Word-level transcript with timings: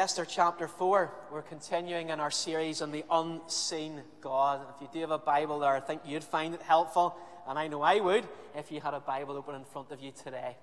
Esther 0.00 0.24
chapter 0.24 0.66
4. 0.66 1.12
We're 1.30 1.42
continuing 1.42 2.08
in 2.08 2.20
our 2.20 2.30
series 2.30 2.80
on 2.80 2.90
the 2.90 3.04
unseen 3.10 4.00
God. 4.22 4.62
If 4.74 4.80
you 4.80 4.88
do 4.90 5.00
have 5.00 5.10
a 5.10 5.18
Bible 5.18 5.58
there, 5.58 5.74
I 5.74 5.80
think 5.80 6.00
you'd 6.06 6.24
find 6.24 6.54
it 6.54 6.62
helpful, 6.62 7.18
and 7.46 7.58
I 7.58 7.68
know 7.68 7.82
I 7.82 8.00
would 8.00 8.26
if 8.56 8.72
you 8.72 8.80
had 8.80 8.94
a 8.94 9.00
Bible 9.00 9.36
open 9.36 9.56
in 9.56 9.64
front 9.64 9.92
of 9.92 10.00
you 10.00 10.10
today. 10.10 10.56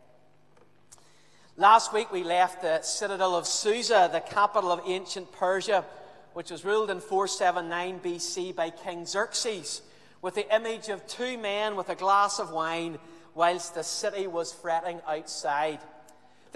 Last 1.55 1.93
week 1.93 2.11
we 2.11 2.23
left 2.23 2.63
the 2.63 2.81
citadel 2.81 3.35
of 3.35 3.45
Susa, 3.45 4.09
the 4.11 4.21
capital 4.21 4.71
of 4.71 4.81
ancient 4.87 5.31
Persia, 5.31 5.85
which 6.33 6.49
was 6.49 6.65
ruled 6.65 6.89
in 6.89 6.99
479 6.99 7.99
BC 7.99 8.55
by 8.55 8.71
King 8.71 9.05
Xerxes, 9.05 9.83
with 10.23 10.33
the 10.33 10.51
image 10.55 10.89
of 10.89 11.05
two 11.05 11.37
men 11.37 11.75
with 11.75 11.89
a 11.89 11.95
glass 11.95 12.39
of 12.39 12.49
wine 12.49 12.97
whilst 13.35 13.75
the 13.75 13.83
city 13.83 14.25
was 14.25 14.51
fretting 14.51 14.99
outside. 15.07 15.77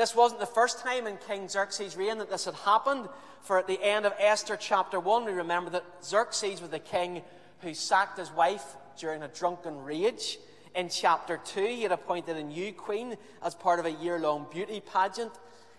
This 0.02 0.16
wasn't 0.16 0.40
the 0.40 0.48
first 0.48 0.80
time 0.80 1.06
in 1.06 1.18
King 1.28 1.48
Xerxes' 1.48 1.96
reign 1.96 2.18
that 2.18 2.32
this 2.32 2.46
had 2.46 2.56
happened, 2.56 3.08
for 3.44 3.60
at 3.60 3.68
the 3.68 3.80
end 3.84 4.08
of 4.08 4.16
Esther 4.18 4.58
chapter 4.58 5.00
1, 5.00 5.26
we 5.26 5.32
remember 5.32 5.70
that 5.70 5.86
Xerxes 6.04 6.60
was 6.60 6.72
the 6.72 6.80
king 6.80 7.22
who 7.60 7.76
sacked 7.76 8.18
his 8.18 8.32
wife 8.32 8.66
during 8.98 9.22
a 9.22 9.28
drunken 9.28 9.84
rage. 9.84 10.40
In 10.74 10.90
chapter 10.90 11.40
2, 11.46 11.68
he 11.68 11.84
had 11.84 11.92
appointed 11.92 12.36
a 12.36 12.44
new 12.44 12.74
queen 12.74 13.16
as 13.44 13.54
part 13.54 13.80
of 13.80 13.86
a 13.86 13.92
year 13.92 14.18
long 14.18 14.48
beauty 14.52 14.82
pageant 14.82 15.34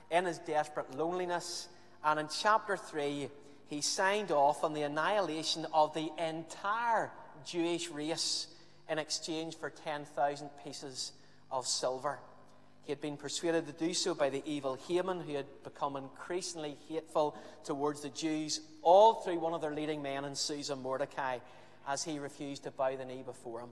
in 0.09 0.27
his 0.27 0.39
desperate 0.39 0.97
loneliness. 0.97 1.67
And 2.05 2.21
in 2.21 2.29
chapter 2.29 2.77
3, 2.77 3.29
he 3.67 3.81
signed 3.81 4.31
off 4.31 4.63
on 4.63 4.73
the 4.73 4.83
annihilation 4.83 5.67
of 5.75 5.95
the 5.95 6.13
entire 6.17 7.11
Jewish 7.45 7.89
race 7.89 8.47
in 8.89 9.01
exchange 9.01 9.57
for 9.57 9.69
10,000 9.69 10.49
pieces 10.63 11.11
of 11.51 11.67
silver. 11.67 12.21
He 12.85 12.91
had 12.91 13.01
been 13.01 13.17
persuaded 13.17 13.67
to 13.67 13.73
do 13.73 13.95
so 13.95 14.15
by 14.15 14.29
the 14.29 14.43
evil 14.45 14.77
Haman, 14.89 15.21
who 15.21 15.35
had 15.35 15.47
become 15.63 15.97
increasingly 15.97 16.77
hateful 16.89 17.37
towards 17.65 18.01
the 18.01 18.09
Jews, 18.09 18.61
all 18.83 19.15
through 19.15 19.39
one 19.39 19.55
of 19.55 19.61
their 19.61 19.75
leading 19.75 20.03
men 20.03 20.25
in 20.25 20.35
Susa, 20.35 20.75
Mordecai, 20.75 21.39
as 21.87 22.03
he 22.03 22.19
refused 22.19 22.65
to 22.65 22.71
bow 22.73 22.97
the 22.97 23.05
knee 23.05 23.23
before 23.25 23.61
him. 23.61 23.71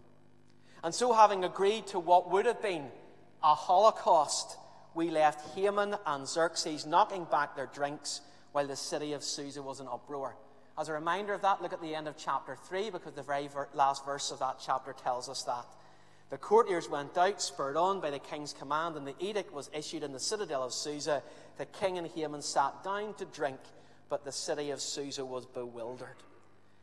And 0.85 0.95
so, 0.95 1.13
having 1.13 1.45
agreed 1.45 1.89
to 1.89 1.99
what 1.99 2.31
would 2.31 2.47
have 2.47 2.63
been 2.63 2.89
a 3.43 3.55
holocaust, 3.55 4.57
we 4.95 5.11
left 5.11 5.57
Haman 5.57 5.97
and 6.07 6.27
Xerxes 6.27 6.87
knocking 6.87 7.25
back 7.25 7.57
their 7.57 7.71
drinks 7.73 8.21
while 8.53 8.67
the 8.67 8.77
city 8.77 9.13
of 9.13 9.23
Susa 9.23 9.63
was 9.63 9.81
in 9.81 9.89
uproar. 9.89 10.37
As 10.79 10.89
a 10.89 10.93
reminder 10.93 11.35
of 11.35 11.43
that, 11.43 11.61
look 11.61 11.73
at 11.73 11.83
the 11.83 11.95
end 11.95 12.09
of 12.09 12.17
chapter 12.17 12.57
3, 12.57 12.91
because 12.91 13.13
the 13.15 13.23
very 13.23 13.49
last 13.75 14.05
verse 14.07 14.31
of 14.31 14.39
that 14.39 14.57
chapter 14.65 14.93
tells 14.93 15.29
us 15.29 15.43
that. 15.43 15.67
The 16.31 16.39
courtiers 16.39 16.89
went 16.89 17.19
out, 17.19 17.43
spurred 17.43 17.77
on 17.77 18.01
by 18.01 18.11
the 18.11 18.21
king's 18.21 18.53
command, 18.53 18.97
and 18.97 19.05
the 19.07 19.17
edict 19.19 19.53
was 19.53 19.69
issued 19.75 20.05
in 20.05 20.13
the 20.13 20.21
citadel 20.21 20.63
of 20.63 20.73
Susa. 20.73 21.23
The 21.59 21.67
king 21.67 21.99
and 21.99 22.07
Haman 22.07 22.43
sat 22.43 22.85
down 22.85 23.15
to 23.15 23.25
drink, 23.25 23.59
but 24.09 24.25
the 24.25 24.31
city 24.31 24.71
of 24.71 24.81
Susa 24.81 25.25
was 25.25 25.45
bewildered. 25.45 26.17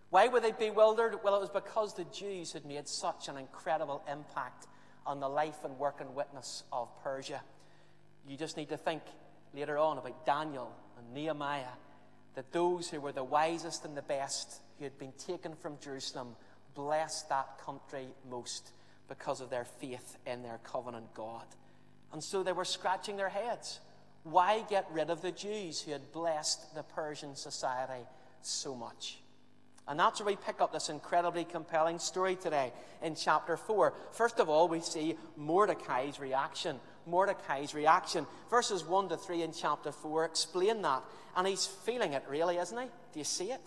Why 0.09 0.27
were 0.27 0.41
they 0.41 0.51
bewildered? 0.51 1.19
Well, 1.23 1.35
it 1.35 1.39
was 1.39 1.49
because 1.49 1.93
the 1.93 2.05
Jews 2.05 2.51
had 2.51 2.65
made 2.65 2.89
such 2.89 3.29
an 3.29 3.37
incredible 3.37 4.03
impact 4.11 4.67
on 5.05 5.21
the 5.21 5.29
life 5.29 5.63
and 5.63 5.79
work 5.79 6.01
and 6.01 6.13
witness 6.13 6.63
of 6.73 6.89
Persia. 7.01 7.41
You 8.27 8.35
just 8.35 8.57
need 8.57 8.69
to 8.69 8.77
think 8.77 9.01
later 9.53 9.77
on 9.77 9.97
about 9.97 10.25
Daniel 10.25 10.73
and 10.97 11.13
Nehemiah, 11.13 11.75
that 12.35 12.51
those 12.51 12.89
who 12.89 12.99
were 12.99 13.13
the 13.13 13.23
wisest 13.23 13.85
and 13.85 13.95
the 13.95 14.01
best, 14.01 14.61
who 14.77 14.83
had 14.83 14.97
been 14.99 15.13
taken 15.13 15.55
from 15.55 15.77
Jerusalem, 15.81 16.35
blessed 16.75 17.29
that 17.29 17.59
country 17.65 18.07
most 18.29 18.71
because 19.07 19.41
of 19.41 19.49
their 19.49 19.65
faith 19.65 20.17
in 20.25 20.43
their 20.43 20.59
covenant 20.63 21.13
God. 21.13 21.45
And 22.13 22.23
so 22.23 22.43
they 22.43 22.51
were 22.51 22.65
scratching 22.65 23.17
their 23.17 23.29
heads. 23.29 23.79
Why 24.23 24.63
get 24.69 24.87
rid 24.91 25.09
of 25.09 25.21
the 25.21 25.31
Jews 25.31 25.81
who 25.81 25.91
had 25.91 26.11
blessed 26.11 26.75
the 26.75 26.83
Persian 26.83 27.35
society 27.35 28.03
so 28.41 28.75
much? 28.75 29.19
And 29.87 29.97
that's 29.97 30.19
where 30.19 30.27
we 30.27 30.35
pick 30.35 30.59
up 30.59 30.73
this 30.73 30.89
incredibly 30.89 31.45
compelling 31.45 31.97
story 31.99 32.35
today 32.35 32.73
in 33.01 33.15
chapter 33.15 33.55
4. 33.55 33.93
First 34.11 34.39
of 34.39 34.49
all, 34.49 34.67
we 34.67 34.81
see 34.81 35.15
Mordecai's 35.37 36.19
reaction. 36.19 36.77
Mordecai's 37.05 37.73
reaction. 37.73 38.27
Verses 38.49 38.83
1 38.83 39.09
to 39.09 39.17
3 39.17 39.43
in 39.43 39.53
chapter 39.53 39.93
4 39.93 40.25
explain 40.25 40.81
that. 40.81 41.03
And 41.37 41.47
he's 41.47 41.65
feeling 41.65 42.13
it, 42.13 42.23
really, 42.27 42.57
isn't 42.57 42.77
he? 42.77 42.87
Do 43.13 43.19
you 43.19 43.23
see 43.23 43.51
it? 43.51 43.61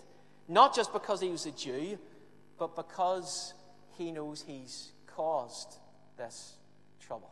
Not 0.47 0.75
just 0.75 0.93
because 0.93 1.23
he 1.23 1.31
was 1.31 1.47
a 1.47 1.53
Jew, 1.53 1.99
but 2.59 2.77
because 2.77 3.55
he 3.97 4.13
knows 4.13 4.45
he's 4.47 4.93
caused 5.21 5.77
this 6.17 6.55
trouble. 6.99 7.31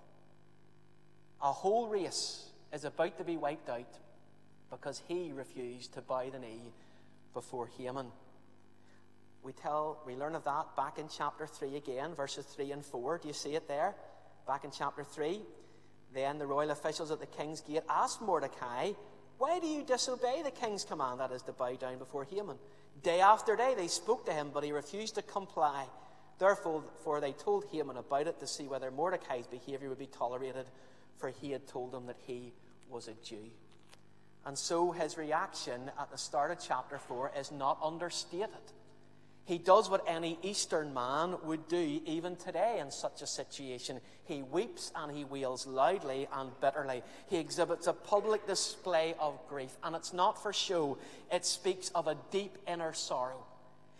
A 1.40 1.50
whole 1.50 1.88
race 1.88 2.50
is 2.70 2.84
about 2.84 3.16
to 3.16 3.24
be 3.24 3.38
wiped 3.38 3.70
out 3.70 3.94
because 4.70 5.00
he 5.08 5.32
refused 5.32 5.94
to 5.94 6.02
bow 6.02 6.28
the 6.28 6.38
knee 6.38 6.74
before 7.32 7.70
Haman. 7.78 8.08
We 9.42 9.52
tell 9.52 10.02
we 10.06 10.16
learn 10.16 10.34
of 10.34 10.44
that 10.44 10.76
back 10.76 10.98
in 10.98 11.06
chapter 11.08 11.46
3 11.46 11.76
again, 11.76 12.14
verses 12.14 12.44
3 12.44 12.72
and 12.72 12.84
4. 12.84 13.20
Do 13.22 13.28
you 13.28 13.32
see 13.32 13.54
it 13.54 13.66
there? 13.68 13.94
Back 14.46 14.64
in 14.64 14.70
chapter 14.70 15.02
3. 15.02 15.40
Then 16.12 16.38
the 16.38 16.46
royal 16.46 16.70
officials 16.70 17.10
at 17.10 17.20
the 17.20 17.26
king's 17.26 17.62
gate 17.62 17.84
asked 17.88 18.20
Mordecai, 18.20 18.92
Why 19.38 19.60
do 19.60 19.66
you 19.66 19.82
disobey 19.82 20.42
the 20.42 20.50
king's 20.50 20.84
command, 20.84 21.20
that 21.20 21.32
is, 21.32 21.40
to 21.44 21.52
bow 21.52 21.74
down 21.76 21.96
before 21.96 22.24
Haman? 22.24 22.58
Day 23.02 23.22
after 23.22 23.56
day 23.56 23.72
they 23.74 23.88
spoke 23.88 24.26
to 24.26 24.32
him, 24.34 24.50
but 24.52 24.62
he 24.62 24.72
refused 24.72 25.14
to 25.14 25.22
comply. 25.22 25.86
Therefore, 26.38 26.84
for 27.02 27.20
they 27.20 27.32
told 27.32 27.64
Haman 27.72 27.96
about 27.96 28.28
it 28.28 28.40
to 28.40 28.46
see 28.46 28.68
whether 28.68 28.90
Mordecai's 28.90 29.46
behavior 29.46 29.88
would 29.88 29.98
be 29.98 30.06
tolerated, 30.06 30.66
for 31.16 31.30
he 31.30 31.50
had 31.50 31.66
told 31.66 31.92
them 31.92 32.06
that 32.06 32.18
he 32.26 32.52
was 32.88 33.08
a 33.08 33.14
Jew. 33.24 33.50
And 34.46 34.56
so 34.56 34.92
his 34.92 35.18
reaction 35.18 35.90
at 35.98 36.10
the 36.10 36.18
start 36.18 36.50
of 36.50 36.58
chapter 36.60 36.98
4 36.98 37.32
is 37.38 37.50
not 37.50 37.78
understated. 37.82 38.48
He 39.44 39.58
does 39.58 39.88
what 39.88 40.04
any 40.06 40.38
Eastern 40.42 40.92
man 40.92 41.36
would 41.42 41.68
do 41.68 42.02
even 42.04 42.36
today 42.36 42.80
in 42.80 42.90
such 42.90 43.22
a 43.22 43.26
situation. 43.26 43.98
He 44.24 44.42
weeps 44.42 44.92
and 44.94 45.10
he 45.10 45.24
wails 45.24 45.66
loudly 45.66 46.28
and 46.32 46.50
bitterly. 46.60 47.02
He 47.28 47.38
exhibits 47.38 47.86
a 47.86 47.94
public 47.94 48.46
display 48.46 49.14
of 49.18 49.38
grief, 49.48 49.74
and 49.82 49.96
it's 49.96 50.12
not 50.12 50.42
for 50.42 50.52
show, 50.52 50.98
it 51.32 51.46
speaks 51.46 51.88
of 51.94 52.06
a 52.06 52.16
deep 52.30 52.58
inner 52.68 52.92
sorrow. 52.92 53.47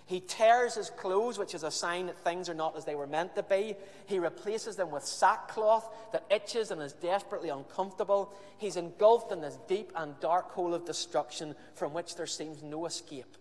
He 0.08 0.20
tears 0.20 0.74
his 0.74 0.88
clothes, 0.88 1.38
which 1.38 1.54
is 1.54 1.64
a 1.64 1.70
sign 1.70 2.06
that 2.06 2.19
things 2.20 2.48
are 2.48 2.54
not 2.54 2.74
as 2.78 2.86
they 2.86 2.94
were 2.94 3.06
meant 3.06 3.34
to 3.34 3.42
be. 3.42 3.76
He 4.06 4.19
replaces 4.19 4.74
them 4.74 4.91
with 4.91 5.04
sackcloth 5.04 5.86
that 6.12 6.24
itches 6.30 6.70
and 6.70 6.80
is 6.80 6.94
desperately 6.94 7.50
uncomfortable. 7.50 8.32
He's 8.56 8.78
engulfed 8.78 9.32
in 9.32 9.42
this 9.42 9.58
deep 9.69 9.92
and 9.94 10.19
dark 10.19 10.50
hole 10.52 10.72
of 10.72 10.86
destruction 10.86 11.54
from 11.74 11.92
which 11.92 12.16
there 12.16 12.26
seems 12.26 12.62
no 12.62 12.86
escape. 12.86 13.36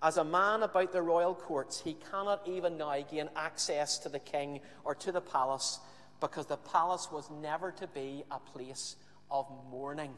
As 0.00 0.16
a 0.16 0.24
man 0.24 0.62
about 0.62 0.90
the 0.90 1.02
royal 1.02 1.34
courts, 1.34 1.80
he 1.80 1.98
cannot 2.10 2.48
even 2.48 2.78
now 2.78 2.98
gain 3.02 3.28
access 3.36 3.98
to 3.98 4.08
the 4.08 4.18
king 4.18 4.60
or 4.84 4.94
to 4.94 5.12
the 5.12 5.20
palace 5.20 5.80
because 6.18 6.46
the 6.46 6.56
palace 6.56 7.12
was 7.12 7.28
never 7.30 7.70
to 7.72 7.86
be 7.88 8.24
a 8.30 8.38
place 8.38 8.96
of 9.30 9.46
mourning. 9.70 10.14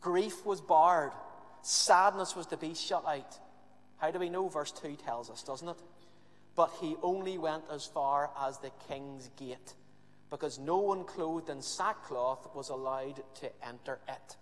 Grief 0.00 0.46
was 0.46 0.60
barred, 0.60 1.10
sadness 1.62 2.36
was 2.36 2.46
to 2.46 2.56
be 2.56 2.72
shut 2.72 3.04
out. 3.04 3.40
How 3.98 4.10
do 4.10 4.18
we 4.18 4.28
know? 4.28 4.48
Verse 4.48 4.72
2 4.72 4.96
tells 4.96 5.30
us, 5.30 5.42
doesn't 5.42 5.68
it? 5.68 5.78
But 6.56 6.70
he 6.80 6.96
only 7.02 7.38
went 7.38 7.64
as 7.70 7.86
far 7.86 8.30
as 8.40 8.58
the 8.58 8.70
king's 8.88 9.30
gate, 9.36 9.74
because 10.30 10.58
no 10.58 10.78
one 10.78 11.04
clothed 11.04 11.50
in 11.50 11.62
sackcloth 11.62 12.54
was 12.54 12.68
allowed 12.68 13.22
to 13.40 13.50
enter 13.66 13.98
it. 14.08 14.36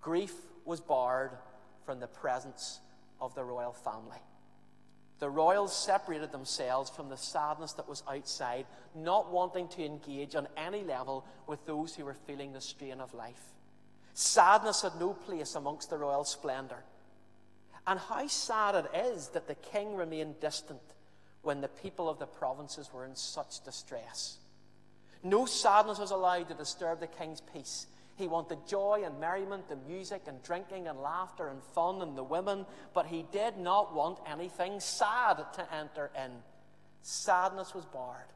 Grief 0.00 0.34
was 0.64 0.80
barred 0.80 1.32
from 1.84 2.00
the 2.00 2.06
presence 2.06 2.80
of 3.20 3.34
the 3.34 3.44
royal 3.44 3.72
family. 3.72 4.18
The 5.20 5.30
royals 5.30 5.76
separated 5.76 6.32
themselves 6.32 6.90
from 6.90 7.08
the 7.08 7.16
sadness 7.16 7.72
that 7.74 7.88
was 7.88 8.02
outside, 8.08 8.66
not 8.94 9.30
wanting 9.32 9.68
to 9.68 9.84
engage 9.84 10.34
on 10.34 10.48
any 10.56 10.82
level 10.82 11.24
with 11.46 11.64
those 11.66 11.94
who 11.94 12.04
were 12.04 12.16
feeling 12.26 12.52
the 12.52 12.60
strain 12.60 13.00
of 13.00 13.14
life. 13.14 13.52
Sadness 14.14 14.82
had 14.82 14.98
no 14.98 15.12
place 15.12 15.54
amongst 15.54 15.90
the 15.90 15.98
royal 15.98 16.24
splendor. 16.24 16.82
And 17.86 17.98
how 17.98 18.26
sad 18.26 18.74
it 18.74 18.96
is 18.96 19.28
that 19.28 19.46
the 19.46 19.54
king 19.54 19.94
remained 19.94 20.40
distant 20.40 20.80
when 21.42 21.60
the 21.60 21.68
people 21.68 22.08
of 22.08 22.18
the 22.18 22.26
provinces 22.26 22.90
were 22.92 23.04
in 23.04 23.14
such 23.14 23.62
distress. 23.62 24.38
No 25.22 25.46
sadness 25.46 25.98
was 25.98 26.10
allowed 26.10 26.48
to 26.48 26.54
disturb 26.54 27.00
the 27.00 27.06
king's 27.06 27.40
peace. 27.40 27.86
He 28.16 28.28
wanted 28.28 28.66
joy 28.66 29.02
and 29.04 29.18
merriment 29.18 29.64
and 29.70 29.84
music 29.86 30.22
and 30.26 30.42
drinking 30.42 30.86
and 30.86 31.00
laughter 31.00 31.48
and 31.48 31.62
fun 31.74 32.00
and 32.00 32.16
the 32.16 32.22
women, 32.22 32.64
but 32.94 33.06
he 33.06 33.24
did 33.32 33.58
not 33.58 33.94
want 33.94 34.18
anything 34.30 34.80
sad 34.80 35.44
to 35.54 35.74
enter 35.74 36.10
in. 36.16 36.30
Sadness 37.02 37.74
was 37.74 37.84
barred. 37.86 38.33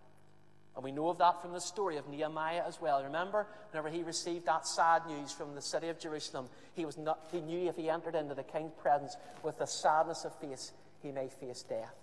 And 0.78 0.84
we 0.84 0.92
know 0.92 1.08
of 1.08 1.18
that 1.18 1.42
from 1.42 1.52
the 1.52 1.60
story 1.60 1.96
of 1.96 2.08
Nehemiah 2.08 2.62
as 2.64 2.80
well. 2.80 3.02
Remember, 3.02 3.48
whenever 3.72 3.88
he 3.88 4.04
received 4.04 4.46
that 4.46 4.64
sad 4.64 5.02
news 5.08 5.32
from 5.32 5.56
the 5.56 5.60
city 5.60 5.88
of 5.88 5.98
Jerusalem, 5.98 6.48
he, 6.74 6.84
was 6.84 6.96
not, 6.96 7.18
he 7.32 7.40
knew 7.40 7.68
if 7.68 7.74
he 7.74 7.90
entered 7.90 8.14
into 8.14 8.36
the 8.36 8.44
king's 8.44 8.70
presence 8.80 9.16
with 9.42 9.58
the 9.58 9.66
sadness 9.66 10.24
of 10.24 10.32
face, 10.36 10.70
he 11.02 11.10
may 11.10 11.30
face 11.30 11.64
death. 11.68 11.96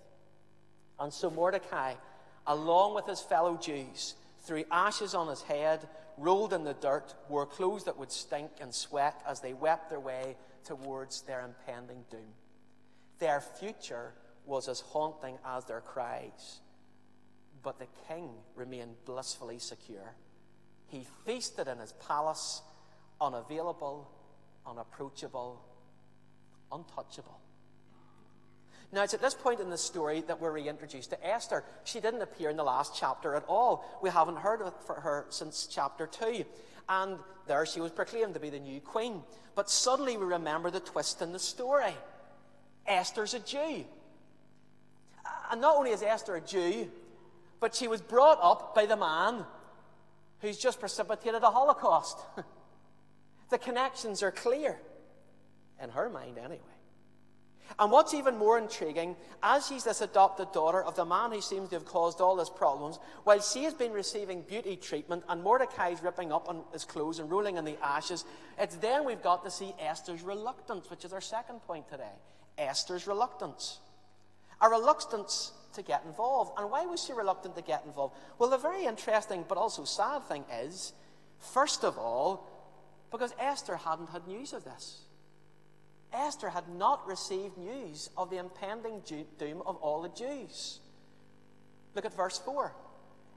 And 1.00 1.10
so 1.10 1.30
Mordecai, 1.30 1.94
along 2.46 2.94
with 2.94 3.06
his 3.06 3.22
fellow 3.22 3.56
Jews, 3.56 4.14
threw 4.40 4.64
ashes 4.70 5.14
on 5.14 5.28
his 5.28 5.40
head, 5.40 5.88
rolled 6.18 6.52
in 6.52 6.64
the 6.64 6.74
dirt, 6.74 7.14
wore 7.30 7.46
clothes 7.46 7.84
that 7.84 7.96
would 7.96 8.12
stink 8.12 8.50
and 8.60 8.74
sweat 8.74 9.22
as 9.26 9.40
they 9.40 9.54
wept 9.54 9.88
their 9.88 10.00
way 10.00 10.36
towards 10.64 11.22
their 11.22 11.46
impending 11.46 12.04
doom. 12.10 12.34
Their 13.20 13.40
future 13.40 14.12
was 14.44 14.68
as 14.68 14.80
haunting 14.80 15.38
as 15.46 15.64
their 15.64 15.80
cries, 15.80 16.60
but 17.66 17.80
the 17.80 17.86
king 18.06 18.30
remained 18.54 18.94
blissfully 19.06 19.58
secure. 19.58 20.14
He 20.86 21.04
feasted 21.26 21.66
in 21.66 21.78
his 21.78 21.94
palace, 21.94 22.62
unavailable, 23.20 24.08
unapproachable, 24.64 25.60
untouchable. 26.70 27.40
Now, 28.92 29.02
it's 29.02 29.14
at 29.14 29.20
this 29.20 29.34
point 29.34 29.58
in 29.58 29.68
the 29.68 29.76
story 29.76 30.22
that 30.28 30.40
we're 30.40 30.52
reintroduced 30.52 31.10
to 31.10 31.26
Esther. 31.26 31.64
She 31.82 31.98
didn't 31.98 32.22
appear 32.22 32.50
in 32.50 32.56
the 32.56 32.62
last 32.62 32.94
chapter 32.96 33.34
at 33.34 33.42
all. 33.48 33.84
We 34.00 34.10
haven't 34.10 34.36
heard 34.36 34.62
of 34.62 34.72
her 34.86 35.26
since 35.30 35.66
chapter 35.68 36.06
2. 36.06 36.44
And 36.88 37.18
there 37.48 37.66
she 37.66 37.80
was 37.80 37.90
proclaimed 37.90 38.34
to 38.34 38.40
be 38.40 38.48
the 38.50 38.60
new 38.60 38.80
queen. 38.80 39.24
But 39.56 39.68
suddenly 39.70 40.16
we 40.16 40.24
remember 40.24 40.70
the 40.70 40.78
twist 40.78 41.20
in 41.20 41.32
the 41.32 41.40
story 41.40 41.96
Esther's 42.86 43.34
a 43.34 43.40
Jew. 43.40 43.84
And 45.50 45.60
not 45.60 45.76
only 45.76 45.90
is 45.90 46.02
Esther 46.04 46.36
a 46.36 46.40
Jew, 46.40 46.88
but 47.60 47.74
she 47.74 47.88
was 47.88 48.00
brought 48.00 48.38
up 48.42 48.74
by 48.74 48.86
the 48.86 48.96
man 48.96 49.44
who's 50.40 50.58
just 50.58 50.80
precipitated 50.80 51.42
a 51.42 51.50
Holocaust. 51.50 52.18
the 53.50 53.58
connections 53.58 54.22
are 54.22 54.30
clear, 54.32 54.78
in 55.82 55.90
her 55.90 56.08
mind 56.08 56.38
anyway. 56.38 56.60
And 57.78 57.90
what's 57.90 58.14
even 58.14 58.36
more 58.36 58.58
intriguing, 58.58 59.16
as 59.42 59.66
she's 59.66 59.84
this 59.84 60.00
adopted 60.00 60.52
daughter 60.52 60.82
of 60.82 60.96
the 60.96 61.04
man 61.04 61.32
who 61.32 61.40
seems 61.40 61.68
to 61.70 61.76
have 61.76 61.84
caused 61.84 62.20
all 62.20 62.38
his 62.38 62.48
problems, 62.48 62.98
while 63.24 63.40
she 63.40 63.64
has 63.64 63.74
been 63.74 63.92
receiving 63.92 64.42
beauty 64.42 64.76
treatment 64.76 65.24
and 65.28 65.42
Mordecai's 65.42 66.02
ripping 66.02 66.32
up 66.32 66.48
on 66.48 66.62
his 66.72 66.84
clothes 66.84 67.18
and 67.18 67.30
rolling 67.30 67.56
in 67.56 67.64
the 67.64 67.76
ashes, 67.84 68.24
it's 68.58 68.76
then 68.76 69.04
we've 69.04 69.22
got 69.22 69.44
to 69.44 69.50
see 69.50 69.74
Esther's 69.80 70.22
reluctance, 70.22 70.88
which 70.90 71.04
is 71.04 71.12
our 71.12 71.20
second 71.20 71.60
point 71.62 71.88
today. 71.90 72.04
Esther's 72.56 73.06
reluctance. 73.06 73.80
A 74.60 74.68
reluctance 74.68 75.52
to 75.76 75.82
get 75.82 76.02
involved. 76.04 76.52
And 76.58 76.70
why 76.70 76.84
was 76.86 77.02
she 77.02 77.12
reluctant 77.12 77.56
to 77.56 77.62
get 77.62 77.84
involved? 77.86 78.14
Well, 78.38 78.50
the 78.50 78.58
very 78.58 78.84
interesting 78.84 79.44
but 79.48 79.56
also 79.56 79.84
sad 79.84 80.24
thing 80.24 80.44
is, 80.52 80.92
first 81.38 81.84
of 81.84 81.96
all, 81.96 82.48
because 83.10 83.32
Esther 83.38 83.76
hadn't 83.76 84.10
had 84.10 84.26
news 84.26 84.52
of 84.52 84.64
this. 84.64 85.02
Esther 86.12 86.50
had 86.50 86.68
not 86.68 87.06
received 87.06 87.56
news 87.56 88.10
of 88.16 88.30
the 88.30 88.38
impending 88.38 89.02
doom 89.38 89.62
of 89.66 89.76
all 89.76 90.02
the 90.02 90.08
Jews. 90.08 90.80
Look 91.94 92.04
at 92.04 92.14
verse 92.14 92.38
4. 92.38 92.74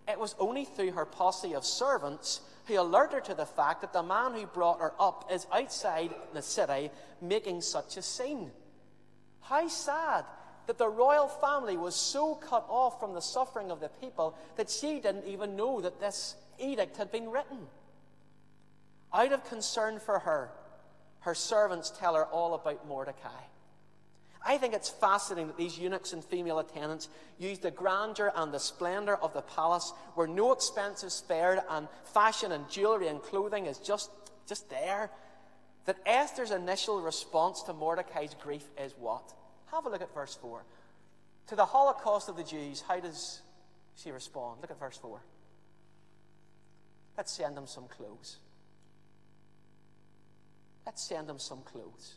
It 0.08 0.20
was 0.20 0.36
only 0.40 0.66
through 0.66 0.92
her 0.92 1.06
posse 1.06 1.54
of 1.54 1.64
servants 1.64 2.42
who 2.66 2.80
alerted 2.80 3.14
her 3.14 3.22
to 3.22 3.34
the 3.36 3.46
fact 3.46 3.82
that 3.82 3.94
the 3.94 4.04
man 4.04 4.34
who 4.34 4.46
brought 4.46 4.80
her 4.80 4.94
up 5.00 5.30
is 5.32 5.46
outside 5.52 6.14
the 6.34 6.42
city 6.42 6.90
making 7.22 7.62
such 7.62 7.98
a 7.98 8.02
scene. 8.02 8.52
How 9.42 9.68
sad 9.68 10.26
that 10.70 10.78
the 10.78 10.88
royal 10.88 11.28
family 11.28 11.78
was 11.78 11.96
so 11.96 12.36
cut 12.36 12.64
off 12.70 13.00
from 13.00 13.16
the 13.16 13.22
suffering 13.22 13.72
of 13.72 13.80
the 13.80 13.90
people 13.90 14.38
that 14.56 14.70
she 14.70 15.00
didn't 15.00 15.26
even 15.26 15.56
know 15.56 15.82
that 15.82 16.00
this 16.00 16.36
edict 16.60 16.98
had 16.98 17.12
been 17.12 17.32
written. 17.32 17.58
Out 19.12 19.34
of 19.34 19.44
concern 19.50 20.00
for 20.00 20.20
her, 20.20 20.52
her 21.22 21.34
servants 21.34 21.92
tell 21.98 22.14
her 22.14 22.26
all 22.26 22.54
about 22.54 22.88
Mordecai. 22.88 23.42
I 24.46 24.60
think 24.60 24.76
it's 24.76 24.92
fascinating 24.92 25.48
that 25.48 25.58
these 25.58 25.76
eunuchs 25.76 26.14
and 26.14 26.24
female 26.24 26.60
attendants 26.60 27.10
used 27.40 27.64
the 27.64 27.72
grandeur 27.72 28.32
and 28.36 28.54
the 28.54 28.60
splendor 28.60 29.16
of 29.16 29.34
the 29.34 29.42
palace 29.42 29.92
where 30.14 30.28
no 30.28 30.52
expense 30.52 31.04
is 31.04 31.14
spared 31.14 31.62
and 31.72 31.88
fashion 32.14 32.52
and 32.52 32.70
jewelry 32.70 33.08
and 33.08 33.24
clothing 33.24 33.66
is 33.66 33.80
just, 33.80 34.12
just 34.48 34.70
there. 34.70 35.10
That 35.86 35.98
Esther's 36.06 36.52
initial 36.52 37.02
response 37.02 37.64
to 37.64 37.74
Mordecai's 37.74 38.36
grief 38.40 38.66
is 38.78 38.94
what? 39.00 39.34
Have 39.72 39.86
a 39.86 39.90
look 39.90 40.02
at 40.02 40.14
verse 40.14 40.38
4. 40.42 40.64
To 41.48 41.56
the 41.56 41.66
Holocaust 41.66 42.30
of 42.30 42.38
the 42.38 42.44
Jews, 42.44 42.84
how 42.88 43.00
does 43.00 43.42
she 43.96 44.12
respond? 44.12 44.62
Look 44.62 44.72
at 44.72 44.80
verse 44.80 44.98
4. 44.98 45.20
Let's 47.18 47.32
send 47.32 47.58
them 47.58 47.68
some 47.68 47.88
clothes. 47.88 48.38
Let's 50.86 51.04
send 51.04 51.28
them 51.28 51.40
some 51.40 51.62
clothes. 51.62 52.16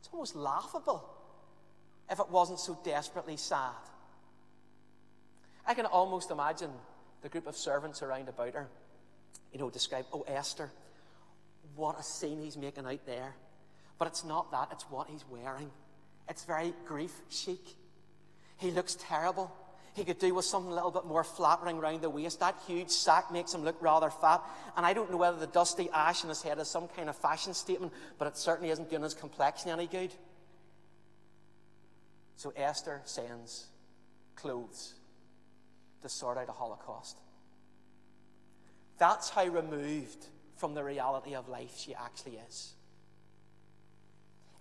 It's 0.00 0.08
almost 0.12 0.34
laughable 0.34 1.08
if 2.10 2.18
it 2.18 2.28
wasn't 2.30 2.58
so 2.58 2.78
desperately 2.84 3.36
sad. 3.36 3.74
I 5.66 5.74
can 5.74 5.86
almost 5.86 6.30
imagine 6.30 6.70
the 7.22 7.28
group 7.28 7.46
of 7.46 7.56
servants 7.56 8.02
around 8.02 8.28
about 8.28 8.54
her, 8.54 8.68
you 9.52 9.58
know, 9.58 9.70
describe, 9.70 10.06
oh, 10.12 10.24
Esther, 10.26 10.70
what 11.76 11.98
a 11.98 12.02
scene 12.02 12.40
he's 12.42 12.56
making 12.56 12.84
out 12.84 13.06
there. 13.06 13.34
But 13.98 14.08
it's 14.08 14.24
not 14.24 14.50
that, 14.50 14.68
it's 14.72 14.84
what 14.84 15.08
he's 15.08 15.24
wearing. 15.30 15.70
It's 16.28 16.44
very 16.44 16.74
grief 16.86 17.12
chic. 17.28 17.60
He 18.56 18.70
looks 18.70 18.96
terrible. 19.00 19.54
He 19.94 20.04
could 20.04 20.18
do 20.18 20.34
with 20.34 20.46
something 20.46 20.72
a 20.72 20.74
little 20.74 20.90
bit 20.90 21.04
more 21.04 21.22
flattering 21.22 21.78
around 21.78 22.00
the 22.00 22.08
waist. 22.08 22.40
That 22.40 22.56
huge 22.66 22.90
sack 22.90 23.30
makes 23.30 23.52
him 23.52 23.62
look 23.62 23.76
rather 23.80 24.08
fat. 24.08 24.40
And 24.76 24.86
I 24.86 24.94
don't 24.94 25.10
know 25.10 25.18
whether 25.18 25.38
the 25.38 25.46
dusty 25.46 25.90
ash 25.92 26.22
in 26.22 26.30
his 26.30 26.42
head 26.42 26.58
is 26.58 26.68
some 26.68 26.88
kind 26.88 27.10
of 27.10 27.16
fashion 27.16 27.52
statement, 27.52 27.92
but 28.18 28.28
it 28.28 28.36
certainly 28.36 28.70
isn't 28.70 28.88
doing 28.88 29.02
his 29.02 29.14
complexion 29.14 29.70
any 29.70 29.86
good. 29.86 30.12
So 32.36 32.52
Esther 32.56 33.02
sends 33.04 33.66
clothes 34.34 34.94
to 36.00 36.08
sort 36.08 36.38
out 36.38 36.48
a 36.48 36.52
Holocaust. 36.52 37.18
That's 38.98 39.28
how 39.28 39.46
removed 39.46 40.26
from 40.56 40.74
the 40.74 40.84
reality 40.84 41.34
of 41.34 41.48
life 41.48 41.74
she 41.76 41.94
actually 41.94 42.38
is. 42.48 42.72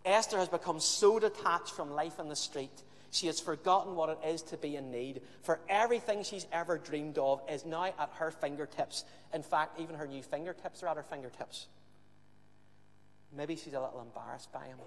Esther 0.06 0.38
has 0.38 0.50
become 0.50 0.80
so 0.80 1.20
detached 1.20 1.72
from 1.72 1.92
life 1.92 2.20
in 2.20 2.28
the 2.30 2.36
street, 2.36 2.84
she 3.12 3.28
has 3.28 3.42
forgotten 3.42 3.96
what 3.96 4.10
it 4.10 4.20
is 4.26 4.42
to 4.44 4.58
be 4.58 4.78
in 4.78 4.90
need. 4.90 5.22
For 5.44 5.60
everything 5.68 6.24
she's 6.24 6.48
ever 6.52 6.78
dreamed 6.78 7.18
of 7.18 7.42
is 7.50 7.66
now 7.66 7.84
at 7.84 8.10
her 8.14 8.32
fingertips. 8.32 9.04
In 9.34 9.44
fact, 9.44 9.80
even 9.80 9.96
her 9.96 10.08
new 10.08 10.24
fingertips 10.24 10.82
are 10.82 10.88
at 10.88 10.96
her 10.96 11.04
fingertips. 11.04 11.68
Maybe 13.36 13.58
she's 13.58 13.74
a 13.74 13.82
little 13.82 14.02
embarrassed 14.02 14.52
by 14.54 14.66
him. 14.66 14.78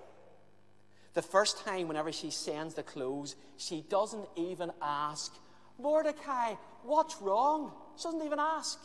The 1.12 1.22
first 1.22 1.64
time, 1.64 1.87
whenever 1.87 2.12
she 2.12 2.31
sends 2.31 2.75
the 2.75 2.82
clothes, 2.82 3.37
she 3.58 3.84
doesn't 3.88 4.26
even 4.37 4.72
ask, 4.82 5.32
Mordecai, 5.78 6.55
what's 6.82 7.20
wrong? 7.20 7.72
She 7.96 8.05
doesn't 8.05 8.25
even 8.25 8.40
ask. 8.40 8.81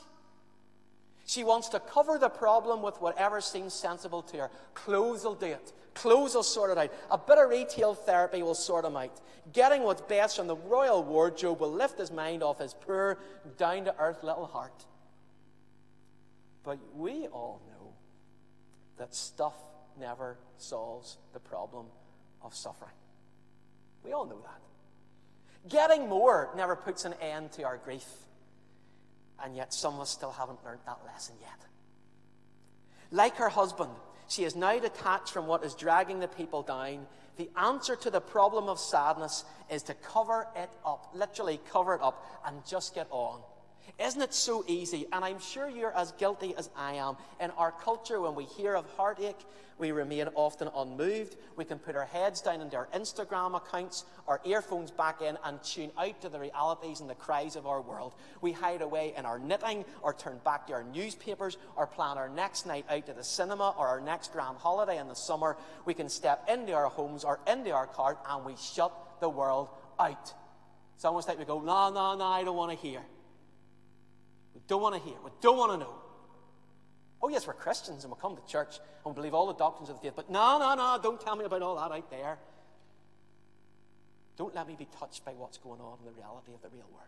She 1.30 1.44
wants 1.44 1.70
to 1.70 1.80
cover 1.80 2.18
the 2.18 2.28
problem 2.28 2.82
with 2.82 3.00
whatever 3.02 3.40
seems 3.40 3.72
sensible 3.72 4.24
to 4.24 4.38
her. 4.38 4.52
Clothes 4.74 5.24
will 5.24 5.36
do 5.36 5.46
it. 5.46 5.74
Clothes 5.94 6.34
will 6.34 6.42
sort 6.42 6.72
it 6.72 6.78
out. 6.80 6.92
A 7.12 7.20
bit 7.20 7.38
of 7.38 7.52
retail 7.52 7.94
therapy 7.94 8.42
will 8.42 8.56
sort 8.56 8.84
him 8.84 8.98
out. 8.98 9.22
Getting 9.54 9.84
what's 9.84 10.02
best 10.02 10.38
from 10.38 10.48
the 10.48 10.56
royal 10.56 11.04
wardrobe 11.04 11.60
will 11.60 11.72
lift 11.72 12.00
his 12.00 12.10
mind 12.10 12.42
off 12.42 12.58
his 12.58 12.74
poor, 12.74 13.20
down 13.60 13.86
to 13.86 13.96
earth 14.00 14.24
little 14.24 14.48
heart. 14.48 14.88
But 16.64 16.80
we 16.96 17.28
all 17.28 17.62
know 17.68 17.94
that 18.98 19.14
stuff 19.14 19.54
never 20.00 20.36
solves 20.58 21.20
the 21.34 21.40
problem 21.40 21.86
of 22.42 22.56
suffering. 22.56 22.96
We 24.04 24.14
all 24.14 24.26
know 24.26 24.42
that. 24.42 25.70
Getting 25.70 26.10
more 26.10 26.50
never 26.58 26.76
puts 26.76 27.06
an 27.06 27.14
end 27.22 27.52
to 27.52 27.66
our 27.66 27.78
grief. 27.78 28.08
And 29.44 29.56
yet, 29.56 29.74
some 29.74 29.96
of 29.96 30.02
us 30.02 30.10
still 30.10 30.32
haven't 30.32 30.64
learned 30.66 30.82
that 30.86 31.00
lesson 31.06 31.36
yet. 31.42 31.60
Like 33.12 33.36
her 33.38 33.50
husband, 33.50 33.92
she 34.28 34.44
is 34.44 34.56
now 34.56 34.78
detached 34.78 35.32
from 35.32 35.48
what 35.48 35.64
is 35.64 35.74
dragging 35.74 36.20
the 36.20 36.28
people 36.28 36.62
down. 36.62 37.08
The 37.38 37.50
answer 37.56 37.96
to 37.96 38.10
the 38.10 38.22
problem 38.22 38.70
of 38.70 38.80
sadness 38.80 39.46
is 39.72 39.84
to 39.84 39.94
cover 39.94 40.48
it 40.56 40.70
up, 40.86 41.10
literally 41.14 41.60
cover 41.72 41.96
it 41.96 42.02
up, 42.02 42.42
and 42.46 42.66
just 42.66 42.94
get 42.94 43.08
on. 43.10 43.42
Isn't 43.98 44.22
it 44.22 44.34
so 44.34 44.64
easy? 44.68 45.08
And 45.12 45.26
I'm 45.26 45.40
sure 45.40 45.70
you're 45.70 45.96
as 45.96 46.12
guilty 46.14 46.54
as 46.58 46.70
I 46.76 46.94
am. 46.94 47.18
In 47.40 47.52
our 47.52 47.72
culture, 47.72 48.22
when 48.22 48.36
we 48.36 48.44
hear 48.44 48.76
of 48.76 48.86
heartache, 48.96 49.40
we 49.78 49.92
remain 49.92 50.28
often 50.36 50.70
unmoved. 50.76 51.38
We 51.56 51.64
can 51.64 51.80
put 51.80 51.96
our 51.96 52.06
heads 52.06 52.42
down 52.42 52.60
into 52.60 52.76
our 52.76 52.90
Instagram 52.94 53.56
accounts, 53.56 54.04
our 54.28 54.42
earphones 54.44 54.92
back 54.92 55.22
in, 55.22 55.38
and 55.46 55.64
tune 55.64 55.92
out 55.98 56.22
to 56.22 56.30
the 56.30 56.40
realities 56.40 57.00
and 57.00 57.10
the 57.10 57.16
cries 57.16 57.56
of 57.56 57.66
our 57.66 57.82
world. 57.82 58.14
We 58.42 58.52
hide 58.52 58.82
away 58.82 59.14
in 59.18 59.26
our 59.26 59.40
knitting, 59.40 59.86
or 60.02 60.14
turn 60.14 60.40
back 60.44 60.68
to 60.68 60.74
our 60.74 60.84
newspapers, 60.84 61.58
or 61.78 61.88
plan 61.88 62.18
our 62.18 62.28
next 62.28 62.68
night 62.68 62.86
out 62.90 63.06
to 63.06 63.14
the 63.14 63.24
cinema, 63.24 63.74
or 63.78 63.88
our 63.88 64.02
next 64.02 64.34
grand 64.34 64.58
holiday 64.58 64.98
in 64.98 65.08
the 65.08 65.16
summer. 65.16 65.56
We 65.86 65.94
can 65.94 66.10
step 66.10 66.50
into 66.50 66.74
our 66.74 66.90
homes 66.90 67.24
or 67.24 67.40
into 67.48 67.72
our 67.72 67.88
car, 67.88 68.18
and 68.30 68.44
we 68.46 68.56
shut 68.58 68.94
the 69.22 69.30
world 69.30 69.70
out. 69.98 70.34
It's 70.96 71.06
almost 71.06 71.30
like 71.30 71.40
we 71.40 71.46
go, 71.46 71.62
no, 71.62 71.90
no, 71.90 72.18
no, 72.18 72.26
I 72.26 72.44
don't 72.44 72.58
want 72.58 72.72
to 72.72 72.78
hear. 72.78 73.00
Don't 74.70 74.82
want 74.82 74.96
to 74.96 75.02
hear. 75.02 75.18
We 75.26 75.32
don't 75.42 75.58
want 75.58 75.74
to 75.74 75.78
know. 75.80 75.96
Oh, 77.22 77.28
yes, 77.28 77.46
we're 77.46 77.54
Christians 77.54 78.06
and 78.06 78.14
we 78.14 78.20
come 78.22 78.38
to 78.38 78.46
church 78.46 78.80
and 79.04 79.14
we 79.14 79.20
believe 79.20 79.34
all 79.34 79.48
the 79.48 79.56
doctrines 79.56 79.90
of 79.90 79.98
the 79.98 80.02
faith, 80.04 80.14
but 80.16 80.30
no, 80.30 80.58
no, 80.58 80.76
no, 80.76 81.00
don't 81.04 81.20
tell 81.20 81.36
me 81.36 81.44
about 81.44 81.62
all 81.62 81.76
that 81.76 81.94
out 81.94 82.10
there. 82.10 82.38
Don't 84.38 84.56
let 84.56 84.68
me 84.68 84.76
be 84.80 84.88
touched 84.98 85.26
by 85.26 85.32
what's 85.32 85.58
going 85.58 85.82
on 85.82 85.98
in 86.00 86.06
the 86.06 86.14
reality 86.14 86.54
of 86.54 86.62
the 86.62 86.70
real 86.70 86.88
world. 86.94 87.08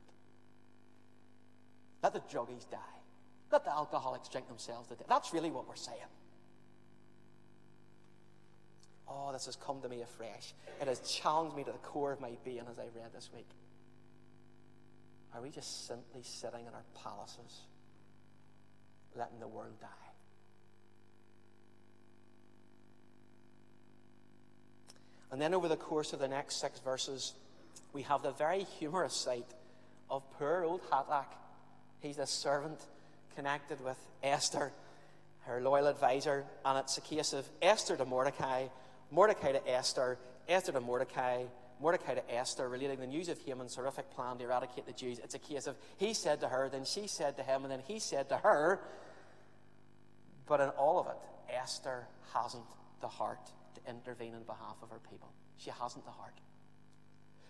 Let 2.04 2.14
the 2.14 2.20
druggies 2.20 2.70
die. 2.70 2.78
Let 3.52 3.64
the 3.64 3.72
alcoholics 3.72 4.28
drink 4.28 4.48
themselves 4.50 4.90
to 4.90 4.96
death. 4.96 5.08
That's 5.08 5.32
really 5.32 5.52
what 5.52 5.70
we're 5.70 5.76
saying. 5.76 5.98
Oh, 9.08 9.32
this 9.32 9.46
has 9.46 9.56
come 9.56 9.82
to 9.82 9.88
me 9.88 10.02
afresh. 10.02 10.54
It 10.82 10.88
has 10.88 11.00
challenged 11.02 11.56
me 11.56 11.64
to 11.64 11.72
the 11.72 11.78
core 11.78 12.12
of 12.12 12.20
my 12.20 12.32
being 12.44 12.64
as 12.70 12.80
I 12.80 12.86
read 12.96 13.14
this 13.14 13.30
week. 13.34 13.48
Are 15.34 15.42
we 15.42 15.50
just 15.50 15.88
simply 15.88 16.24
sitting 16.24 16.66
in 16.66 16.74
our 16.74 16.84
palaces, 17.04 17.62
letting 19.16 19.40
the 19.40 19.48
world 19.48 19.80
die? 19.80 19.88
And 25.32 25.42
then 25.42 25.54
over 25.54 25.70
the 25.70 25.78
course 25.78 26.12
of 26.12 26.20
the 26.20 26.28
next 26.28 26.58
six 26.58 26.80
verses, 26.80 27.34
we 27.94 28.02
have 28.04 28.22
the 28.22 28.32
very 28.32 28.64
humorous 28.64 29.14
sight 29.14 29.46
of 30.10 30.30
poor 30.38 30.64
old 30.66 30.82
Hathach. 30.92 31.26
He's 32.02 32.18
a 32.18 32.28
servant 32.28 32.80
connected 33.36 33.84
with 33.84 33.98
Esther, 34.22 34.74
her 35.46 35.62
loyal 35.62 35.88
advisor, 35.88 36.44
and 36.66 36.78
it's 36.80 36.98
a 36.98 37.02
case 37.02 37.32
of 37.32 37.48
Esther 37.62 37.96
to 37.96 38.04
Mordecai, 38.04 38.68
Mordecai 39.10 39.54
to 39.54 39.70
Esther, 39.70 40.18
Esther 40.50 40.74
to 40.74 40.82
Mordecai, 40.82 41.44
Mordecai 41.82 42.14
to 42.14 42.34
Esther, 42.34 42.70
relating 42.70 43.00
the 43.00 43.08
news 43.08 43.28
of 43.28 43.40
Haman's 43.40 43.76
horrific 43.76 44.12
plan 44.12 44.38
to 44.38 44.44
eradicate 44.44 44.86
the 44.86 44.94
Jews. 44.94 45.20
It's 45.20 45.36
a 45.36 45.40
case 45.40 45.68
of 45.68 45.76
he 45.98 46.14
said 46.14 46.40
to 46.42 46.48
her, 46.48 46.70
then 46.70 46.86
she 46.86 47.08
said 47.08 47.38
to 47.38 47.44
him, 47.44 47.64
and 47.64 47.72
then 47.72 47.82
he 47.88 48.00
said 48.00 48.30
to 48.30 48.38
her. 48.38 48.80
But 50.48 50.62
in 50.62 50.70
all 50.70 51.00
of 51.00 51.08
it, 51.08 51.18
Esther 51.54 52.08
hasn't 52.34 52.64
the 53.02 53.08
heart 53.08 53.40
to 53.76 53.90
intervene 53.90 54.34
in 54.34 54.44
behalf 54.44 54.76
of 54.82 54.90
her 54.90 55.00
people. 55.10 55.32
She 55.58 55.72
hasn't 55.72 56.06
the 56.06 56.12
heart. 56.12 56.36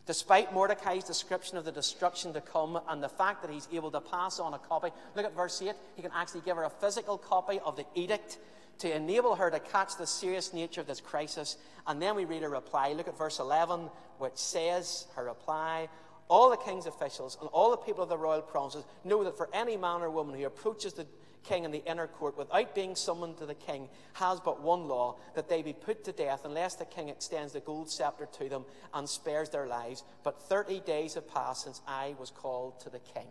Despite 0.06 0.54
Mordecai's 0.54 1.04
description 1.04 1.58
of 1.58 1.66
the 1.66 1.72
destruction 1.72 2.34
to 2.34 2.42
come 2.42 2.80
and 2.90 3.04
the 3.04 3.10
fact 3.10 3.44
that 3.44 3.52
he's 3.52 3.68
able 3.72 3.92
to 3.92 4.02
pass 4.02 4.40
on 4.40 4.54
a 4.54 4.60
copy, 4.60 4.90
look 5.16 5.26
at 5.26 5.36
verse 5.36 5.62
8. 5.62 5.74
He 5.96 6.02
can 6.02 6.12
actually 6.16 6.42
give 6.42 6.58
her 6.58 6.64
a 6.64 6.70
physical 6.70 7.18
copy 7.18 7.60
of 7.60 7.76
the 7.76 7.86
edict 7.96 8.38
to 8.82 8.96
enable 8.96 9.36
her 9.36 9.52
to 9.52 9.60
catch 9.60 9.96
the 9.98 10.08
serious 10.08 10.54
nature 10.54 10.82
of 10.82 10.88
this 10.88 11.00
crisis. 11.00 11.58
And 11.86 12.02
then 12.02 12.16
we 12.16 12.26
read 12.26 12.42
her 12.42 12.50
reply. 12.50 12.94
Look 12.94 13.08
at 13.08 13.18
verse 13.18 13.40
11, 13.40 13.90
which 14.18 14.38
says 14.38 15.06
her 15.16 15.24
reply 15.24 15.88
All 16.28 16.50
the 16.50 16.58
king's 16.58 16.88
officials 16.88 17.38
and 17.40 17.50
all 17.54 17.70
the 17.70 17.78
people 17.78 18.04
of 18.04 18.10
the 18.10 18.18
royal 18.18 18.42
provinces 18.42 18.84
know 19.04 19.24
that 19.24 19.38
for 19.38 19.50
any 19.54 19.78
man 19.78 20.02
or 20.02 20.10
woman 20.10 20.38
who 20.38 20.46
approaches 20.46 20.94
the 20.94 21.06
king 21.44 21.64
in 21.64 21.72
the 21.72 21.84
inner 21.86 22.08
court 22.08 22.38
without 22.38 22.74
being 22.74 22.96
summoned 22.96 23.38
to 23.38 23.46
the 23.46 23.56
king 23.56 23.90
has 24.14 24.40
but 24.40 24.62
one 24.62 24.88
law 24.88 25.16
that 25.36 25.50
they 25.50 25.62
be 25.62 25.74
put 25.74 26.04
to 26.04 26.12
death 26.12 26.42
unless 26.46 26.76
the 26.76 26.86
king 26.86 27.10
extends 27.10 27.54
the 27.54 27.60
gold 27.60 27.90
scepter 27.90 28.28
to 28.32 28.50
them 28.50 28.66
and 28.94 29.08
spares 29.08 29.50
their 29.50 29.68
lives. 29.68 30.04
But 30.24 30.42
30 30.42 30.80
days 30.82 31.16
have 31.16 31.28
passed 31.28 31.64
since 31.64 31.82
I 31.88 32.16
was 32.20 32.32
called 32.32 32.80
to 32.82 32.90
the 32.90 33.00
king. 33.00 33.28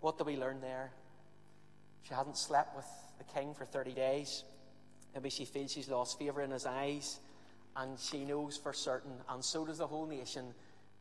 What 0.00 0.18
do 0.18 0.24
we 0.24 0.36
learn 0.36 0.60
there? 0.60 0.92
She 2.02 2.14
hasn't 2.14 2.36
slept 2.36 2.76
with 2.76 2.86
the 3.20 3.40
king 3.40 3.54
for 3.54 3.64
30 3.64 3.92
days. 3.92 4.44
Maybe 5.14 5.30
she 5.30 5.44
feels 5.44 5.72
she's 5.72 5.88
lost 5.88 6.18
favour 6.18 6.42
in 6.42 6.50
his 6.50 6.66
eyes, 6.66 7.20
and 7.76 7.98
she 7.98 8.24
knows 8.24 8.56
for 8.56 8.72
certain, 8.72 9.12
and 9.28 9.44
so 9.44 9.64
does 9.64 9.78
the 9.78 9.86
whole 9.86 10.06
nation, 10.06 10.54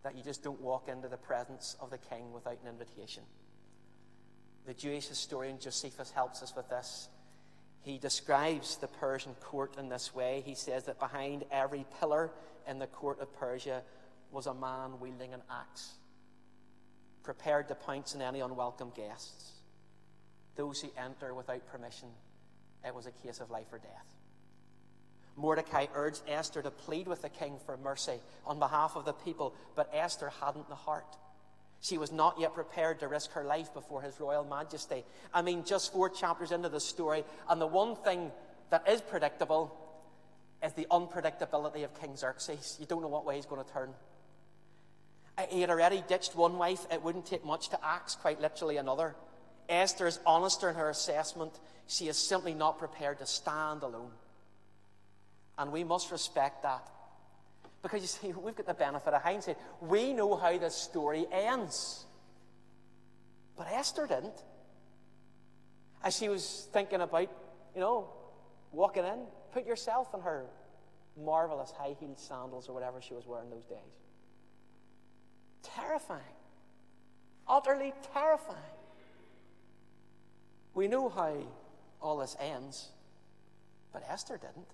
that 0.04 0.16
you 0.16 0.24
just 0.24 0.44
don't 0.44 0.62
walk 0.62 0.88
into 0.88 1.08
the 1.08 1.18
presence 1.18 1.76
of 1.80 1.90
the 1.90 1.98
king 1.98 2.32
without 2.32 2.58
an 2.64 2.70
invitation. 2.70 3.24
The 4.66 4.74
Jewish 4.74 5.08
historian 5.08 5.60
Josephus 5.60 6.12
helps 6.12 6.42
us 6.44 6.56
with 6.56 6.70
this. 6.70 7.10
He 7.82 7.98
describes 7.98 8.78
the 8.78 8.88
Persian 8.88 9.34
court 9.42 9.76
in 9.78 9.90
this 9.90 10.14
way. 10.14 10.44
He 10.46 10.56
says 10.56 10.86
that 10.86 11.00
behind 11.00 11.46
every 11.52 11.86
pillar 12.00 12.32
in 12.68 12.80
the 12.80 12.88
court 12.88 13.20
of 13.20 13.34
Persia 13.34 13.82
was 14.32 14.48
a 14.48 14.54
man 14.54 15.00
wielding 15.00 15.34
an 15.34 15.42
axe, 15.50 15.94
prepared 17.24 17.68
to 17.70 17.76
pounce 17.76 18.16
on 18.16 18.22
any 18.22 18.42
unwelcome 18.42 18.92
guests. 18.96 19.59
Those 20.60 20.82
who 20.82 20.90
enter 20.98 21.34
without 21.34 21.66
permission, 21.68 22.10
it 22.86 22.94
was 22.94 23.06
a 23.06 23.12
case 23.12 23.40
of 23.40 23.50
life 23.50 23.72
or 23.72 23.78
death. 23.78 24.14
Mordecai 25.38 25.86
urged 25.96 26.22
Esther 26.28 26.62
to 26.62 26.70
plead 26.70 27.08
with 27.08 27.22
the 27.22 27.30
king 27.30 27.56
for 27.66 27.78
mercy 27.78 28.20
on 28.46 28.60
behalf 28.60 28.98
of 28.98 29.06
the 29.06 29.14
people, 29.14 29.56
but 29.78 29.90
Esther 29.94 30.34
hadn't 30.42 30.68
the 30.68 30.76
heart. 30.76 31.16
She 31.80 31.98
was 31.98 32.12
not 32.12 32.42
yet 32.42 32.56
prepared 32.56 33.00
to 33.00 33.08
risk 33.08 33.32
her 33.32 33.46
life 33.46 33.74
before 33.74 34.02
His 34.02 34.20
Royal 34.20 34.44
Majesty. 34.44 35.06
I 35.34 35.44
mean, 35.44 35.64
just 35.64 35.94
four 35.94 36.10
chapters 36.10 36.52
into 36.52 36.68
the 36.68 36.82
story, 36.82 37.24
and 37.48 37.62
the 37.62 37.66
one 37.66 37.96
thing 37.96 38.30
that 38.70 38.86
is 38.86 39.00
predictable 39.00 39.74
is 40.62 40.74
the 40.74 40.88
unpredictability 40.92 41.86
of 41.86 41.98
King 42.02 42.18
Xerxes. 42.18 42.76
You 42.82 42.86
don't 42.86 43.02
know 43.02 43.08
what 43.08 43.26
way 43.26 43.38
he's 43.38 43.46
going 43.46 43.64
to 43.64 43.72
turn. 43.72 43.94
He 45.52 45.62
had 45.62 45.70
already 45.70 46.04
ditched 46.06 46.36
one 46.36 46.58
wife, 46.58 46.86
it 46.92 47.02
wouldn't 47.02 47.28
take 47.28 47.46
much 47.46 47.70
to 47.70 47.80
axe 47.82 48.16
quite 48.16 48.42
literally 48.42 48.76
another. 48.76 49.16
Esther 49.70 50.08
is 50.08 50.20
honest 50.26 50.64
in 50.64 50.74
her 50.76 50.90
assessment. 50.90 51.54
She 51.88 52.08
is 52.08 52.18
simply 52.18 52.54
not 52.54 52.80
prepared 52.80 53.20
to 53.20 53.26
stand 53.26 53.84
alone. 53.84 54.12
And 55.58 55.72
we 55.72 55.84
must 55.84 56.12
respect 56.12 56.64
that. 56.64 56.90
Because 57.82 58.02
you 58.02 58.08
see, 58.08 58.34
we've 58.44 58.56
got 58.56 58.66
the 58.66 58.74
benefit 58.74 59.14
of 59.14 59.22
hindsight. 59.22 59.58
We 59.80 60.14
know 60.14 60.36
how 60.36 60.58
this 60.58 60.76
story 60.76 61.28
ends. 61.32 62.06
But 63.56 63.68
Esther 63.72 64.08
didn't. 64.08 64.44
As 66.04 66.18
she 66.18 66.30
was 66.30 66.68
thinking 66.72 67.02
about, 67.02 67.30
you 67.76 67.82
know, 67.82 68.10
walking 68.72 69.04
in, 69.04 69.20
put 69.52 69.66
yourself 69.66 70.14
in 70.14 70.22
her 70.22 70.46
marvelous 71.22 71.72
high 71.72 71.96
heeled 72.00 72.20
sandals 72.20 72.70
or 72.70 72.74
whatever 72.74 73.02
she 73.02 73.14
was 73.14 73.28
wearing 73.28 73.50
those 73.50 73.66
days. 73.66 73.78
Terrifying. 75.62 76.22
Utterly 77.48 77.94
terrifying. 78.14 78.79
We 80.74 80.88
know 80.88 81.10
how 81.10 81.36
all 82.02 82.18
this 82.18 82.36
ends, 82.40 82.90
but 83.92 84.04
Esther 84.10 84.38
didn't. 84.38 84.68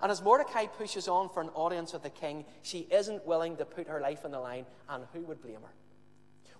And 0.00 0.10
as 0.10 0.22
Mordecai 0.22 0.66
pushes 0.66 1.08
on 1.08 1.28
for 1.28 1.42
an 1.42 1.50
audience 1.50 1.92
with 1.92 2.02
the 2.02 2.10
king, 2.10 2.44
she 2.62 2.86
isn't 2.90 3.26
willing 3.26 3.56
to 3.56 3.64
put 3.64 3.88
her 3.88 4.00
life 4.00 4.24
on 4.24 4.30
the 4.30 4.40
line, 4.40 4.64
and 4.88 5.04
who 5.12 5.20
would 5.22 5.42
blame 5.42 5.56
her? 5.56 5.74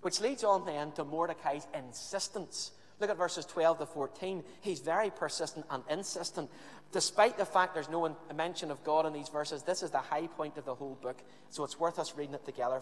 Which 0.01 0.19
leads 0.19 0.43
on 0.43 0.65
then 0.65 0.91
to 0.93 1.03
Mordecai's 1.03 1.65
insistence. 1.73 2.71
Look 2.99 3.09
at 3.09 3.17
verses 3.17 3.45
12 3.45 3.79
to 3.79 3.85
14. 3.87 4.43
He's 4.61 4.79
very 4.79 5.09
persistent 5.09 5.65
and 5.71 5.83
insistent. 5.89 6.51
Despite 6.91 7.37
the 7.37 7.45
fact 7.45 7.73
there's 7.73 7.89
no 7.89 8.15
mention 8.35 8.69
of 8.69 8.83
God 8.83 9.05
in 9.07 9.13
these 9.13 9.29
verses, 9.29 9.63
this 9.63 9.81
is 9.81 9.89
the 9.89 9.97
high 9.97 10.27
point 10.27 10.57
of 10.57 10.65
the 10.65 10.75
whole 10.75 10.99
book, 11.01 11.17
so 11.49 11.63
it's 11.63 11.79
worth 11.79 11.97
us 11.97 12.15
reading 12.15 12.35
it 12.35 12.45
together. 12.45 12.81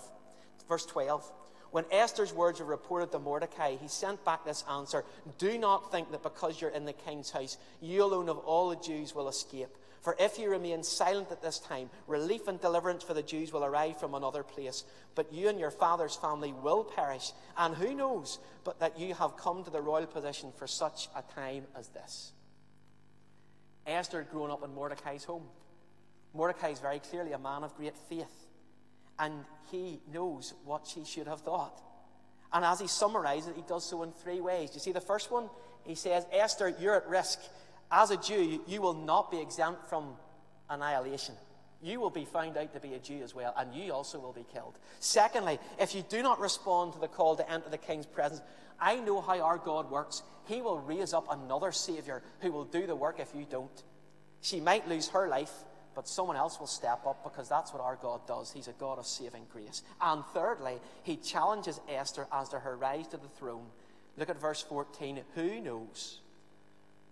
Verse 0.67 0.85
12. 0.85 1.31
When 1.71 1.85
Esther's 1.91 2.33
words 2.33 2.59
were 2.59 2.65
reported 2.65 3.11
to 3.11 3.19
Mordecai, 3.19 3.75
he 3.75 3.87
sent 3.87 4.23
back 4.25 4.43
this 4.43 4.63
answer 4.69 5.05
Do 5.37 5.57
not 5.57 5.91
think 5.91 6.11
that 6.11 6.23
because 6.23 6.59
you're 6.59 6.71
in 6.71 6.85
the 6.85 6.93
king's 6.93 7.29
house, 7.29 7.57
you 7.81 8.03
alone 8.03 8.29
of 8.29 8.39
all 8.39 8.69
the 8.69 8.75
Jews 8.75 9.13
will 9.13 9.27
escape. 9.27 9.69
For 10.01 10.15
if 10.17 10.39
you 10.39 10.49
remain 10.49 10.81
silent 10.81 11.29
at 11.31 11.41
this 11.41 11.59
time, 11.59 11.89
relief 12.07 12.47
and 12.47 12.59
deliverance 12.59 13.03
for 13.03 13.13
the 13.13 13.21
Jews 13.21 13.51
will 13.51 13.65
arrive 13.65 13.99
from 13.99 14.13
another 14.13 14.43
place. 14.43 14.85
But 15.13 15.33
you 15.33 15.49
and 15.49 15.59
your 15.59 15.71
father's 15.71 16.15
family 16.15 16.53
will 16.53 16.85
perish. 16.85 17.33
And 17.57 17.75
who 17.75 17.93
knows 17.93 18.39
but 18.63 18.79
that 18.79 18.97
you 18.97 19.13
have 19.15 19.35
come 19.35 19.63
to 19.63 19.69
the 19.69 19.81
royal 19.81 20.05
position 20.05 20.51
for 20.55 20.67
such 20.67 21.09
a 21.15 21.23
time 21.33 21.65
as 21.77 21.89
this? 21.89 22.31
Esther 23.85 24.19
had 24.19 24.31
grown 24.31 24.51
up 24.51 24.63
in 24.63 24.73
Mordecai's 24.73 25.25
home. 25.25 25.43
Mordecai 26.33 26.69
is 26.69 26.79
very 26.79 26.99
clearly 26.99 27.33
a 27.33 27.39
man 27.39 27.63
of 27.63 27.75
great 27.75 27.97
faith. 27.97 28.48
And 29.19 29.45
he 29.71 29.99
knows 30.11 30.53
what 30.65 30.87
she 30.87 31.03
should 31.03 31.27
have 31.27 31.41
thought. 31.41 31.81
And 32.51 32.65
as 32.65 32.79
he 32.79 32.87
summarizes 32.87 33.49
it, 33.49 33.55
he 33.57 33.63
does 33.67 33.85
so 33.85 34.01
in 34.03 34.11
three 34.11 34.41
ways. 34.41 34.71
You 34.73 34.79
see, 34.79 34.91
the 34.91 35.01
first 35.01 35.29
one, 35.31 35.49
he 35.83 35.93
says, 35.93 36.25
Esther, 36.31 36.73
you're 36.79 36.95
at 36.95 37.07
risk 37.07 37.39
as 37.91 38.11
a 38.11 38.17
Jew, 38.17 38.61
you 38.67 38.81
will 38.81 38.93
not 38.93 39.31
be 39.31 39.39
exempt 39.39 39.89
from 39.89 40.15
annihilation. 40.69 41.35
You 41.81 41.99
will 41.99 42.09
be 42.09 42.25
found 42.25 42.57
out 42.57 42.73
to 42.73 42.79
be 42.79 42.93
a 42.93 42.99
Jew 42.99 43.21
as 43.23 43.33
well, 43.33 43.53
and 43.57 43.73
you 43.73 43.93
also 43.93 44.19
will 44.19 44.33
be 44.33 44.45
killed. 44.53 44.77
Secondly, 44.99 45.59
if 45.79 45.95
you 45.95 46.03
do 46.07 46.21
not 46.21 46.39
respond 46.39 46.93
to 46.93 46.99
the 46.99 47.07
call 47.07 47.35
to 47.37 47.51
enter 47.51 47.69
the 47.69 47.77
king's 47.77 48.05
presence, 48.05 48.41
I 48.79 48.97
know 48.97 49.21
how 49.21 49.39
our 49.39 49.57
God 49.57 49.89
works. 49.89 50.21
He 50.45 50.61
will 50.61 50.79
raise 50.79 51.13
up 51.13 51.27
another 51.31 51.71
Savior 51.71 52.21
who 52.41 52.51
will 52.51 52.65
do 52.65 52.85
the 52.85 52.95
work 52.95 53.19
if 53.19 53.33
you 53.33 53.45
don't. 53.49 53.83
She 54.41 54.59
might 54.59 54.87
lose 54.87 55.09
her 55.09 55.27
life, 55.27 55.53
but 55.95 56.07
someone 56.07 56.37
else 56.37 56.59
will 56.59 56.67
step 56.67 57.05
up 57.05 57.23
because 57.23 57.49
that's 57.49 57.73
what 57.73 57.81
our 57.81 57.97
God 58.01 58.25
does. 58.27 58.51
He's 58.51 58.67
a 58.67 58.73
God 58.73 58.99
of 58.99 59.05
saving 59.05 59.45
grace. 59.51 59.83
And 60.01 60.23
thirdly, 60.33 60.75
he 61.03 61.17
challenges 61.17 61.79
Esther 61.89 62.27
as 62.31 62.49
to 62.49 62.59
her 62.59 62.77
rise 62.77 63.07
to 63.07 63.17
the 63.17 63.27
throne. 63.27 63.65
Look 64.17 64.29
at 64.29 64.39
verse 64.39 64.61
14. 64.61 65.21
Who 65.35 65.61
knows? 65.61 66.19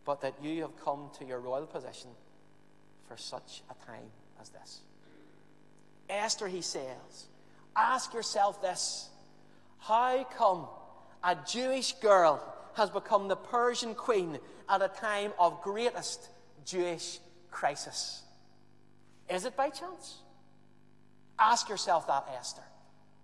but 0.08 0.22
that 0.22 0.34
you 0.42 0.62
have 0.62 0.72
come 0.84 1.10
to 1.20 1.26
your 1.26 1.42
royal 1.42 1.66
position 1.68 2.10
for 3.10 3.18
such 3.18 3.62
a 3.70 3.86
time 3.86 4.10
as 4.42 4.48
this. 4.50 4.80
Esther, 6.10 6.48
he 6.48 6.62
says, 6.62 7.28
ask 7.76 8.14
yourself 8.14 8.62
this 8.62 9.10
How 9.80 10.26
come 10.38 10.68
a 11.22 11.36
Jewish 11.46 11.92
girl 11.96 12.42
has 12.76 12.90
become 12.90 13.28
the 13.28 13.36
Persian 13.36 13.96
queen 13.96 14.40
at 14.70 14.82
a 14.82 14.88
time 14.88 15.34
of 15.38 15.62
greatest 15.62 16.30
Jewish 16.64 17.20
crisis? 17.52 18.24
Is 19.30 19.46
it 19.46 19.56
by 19.56 19.70
chance? 19.70 20.20
Ask 21.40 21.70
yourself 21.70 22.08
that, 22.08 22.28
Esther. 22.38 22.64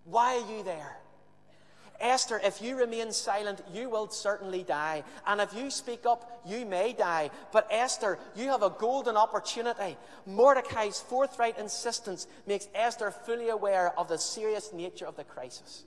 Why 0.05 0.35
are 0.35 0.57
you 0.57 0.63
there? 0.63 0.97
Esther, 1.99 2.41
if 2.43 2.61
you 2.61 2.75
remain 2.75 3.13
silent, 3.13 3.61
you 3.71 3.89
will 3.89 4.09
certainly 4.09 4.63
die. 4.63 5.03
And 5.25 5.39
if 5.39 5.53
you 5.53 5.71
speak 5.71 6.05
up, 6.05 6.41
you 6.45 6.65
may 6.65 6.91
die. 6.91 7.29
But 7.53 7.67
Esther, 7.71 8.19
you 8.35 8.49
have 8.49 8.61
a 8.61 8.69
golden 8.69 9.15
opportunity. 9.15 9.97
Mordecai's 10.25 10.99
forthright 10.99 11.57
insistence 11.57 12.27
makes 12.45 12.67
Esther 12.75 13.11
fully 13.11 13.49
aware 13.49 13.97
of 13.97 14.09
the 14.09 14.17
serious 14.17 14.73
nature 14.73 15.05
of 15.05 15.15
the 15.15 15.23
crisis. 15.23 15.85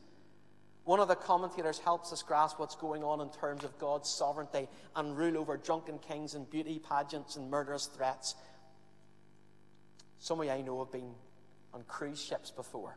One 0.85 1.00
of 1.00 1.08
the 1.08 1.16
commentators 1.16 1.80
helps 1.80 2.12
us 2.12 2.23
grasp 2.23 2.61
what's 2.61 2.76
going 2.76 3.02
on 3.02 3.20
in 3.20 3.28
terms 3.30 3.64
of 3.64 3.76
God's 3.78 4.08
sovereignty 4.08 4.68
and 4.94 5.18
rule 5.18 5.37
over 5.37 5.56
drunken 5.56 5.99
kings 5.99 6.35
and 6.35 6.49
beauty 6.49 6.78
pageants 6.78 7.37
and 7.37 7.50
murderous 7.50 7.87
threats. 7.87 8.37
Some 10.26 10.40
of 10.40 10.47
you 10.47 10.50
I 10.50 10.61
know 10.61 10.80
have 10.80 10.90
been 10.90 11.14
on 11.73 11.85
cruise 11.87 12.21
ships 12.21 12.50
before. 12.50 12.97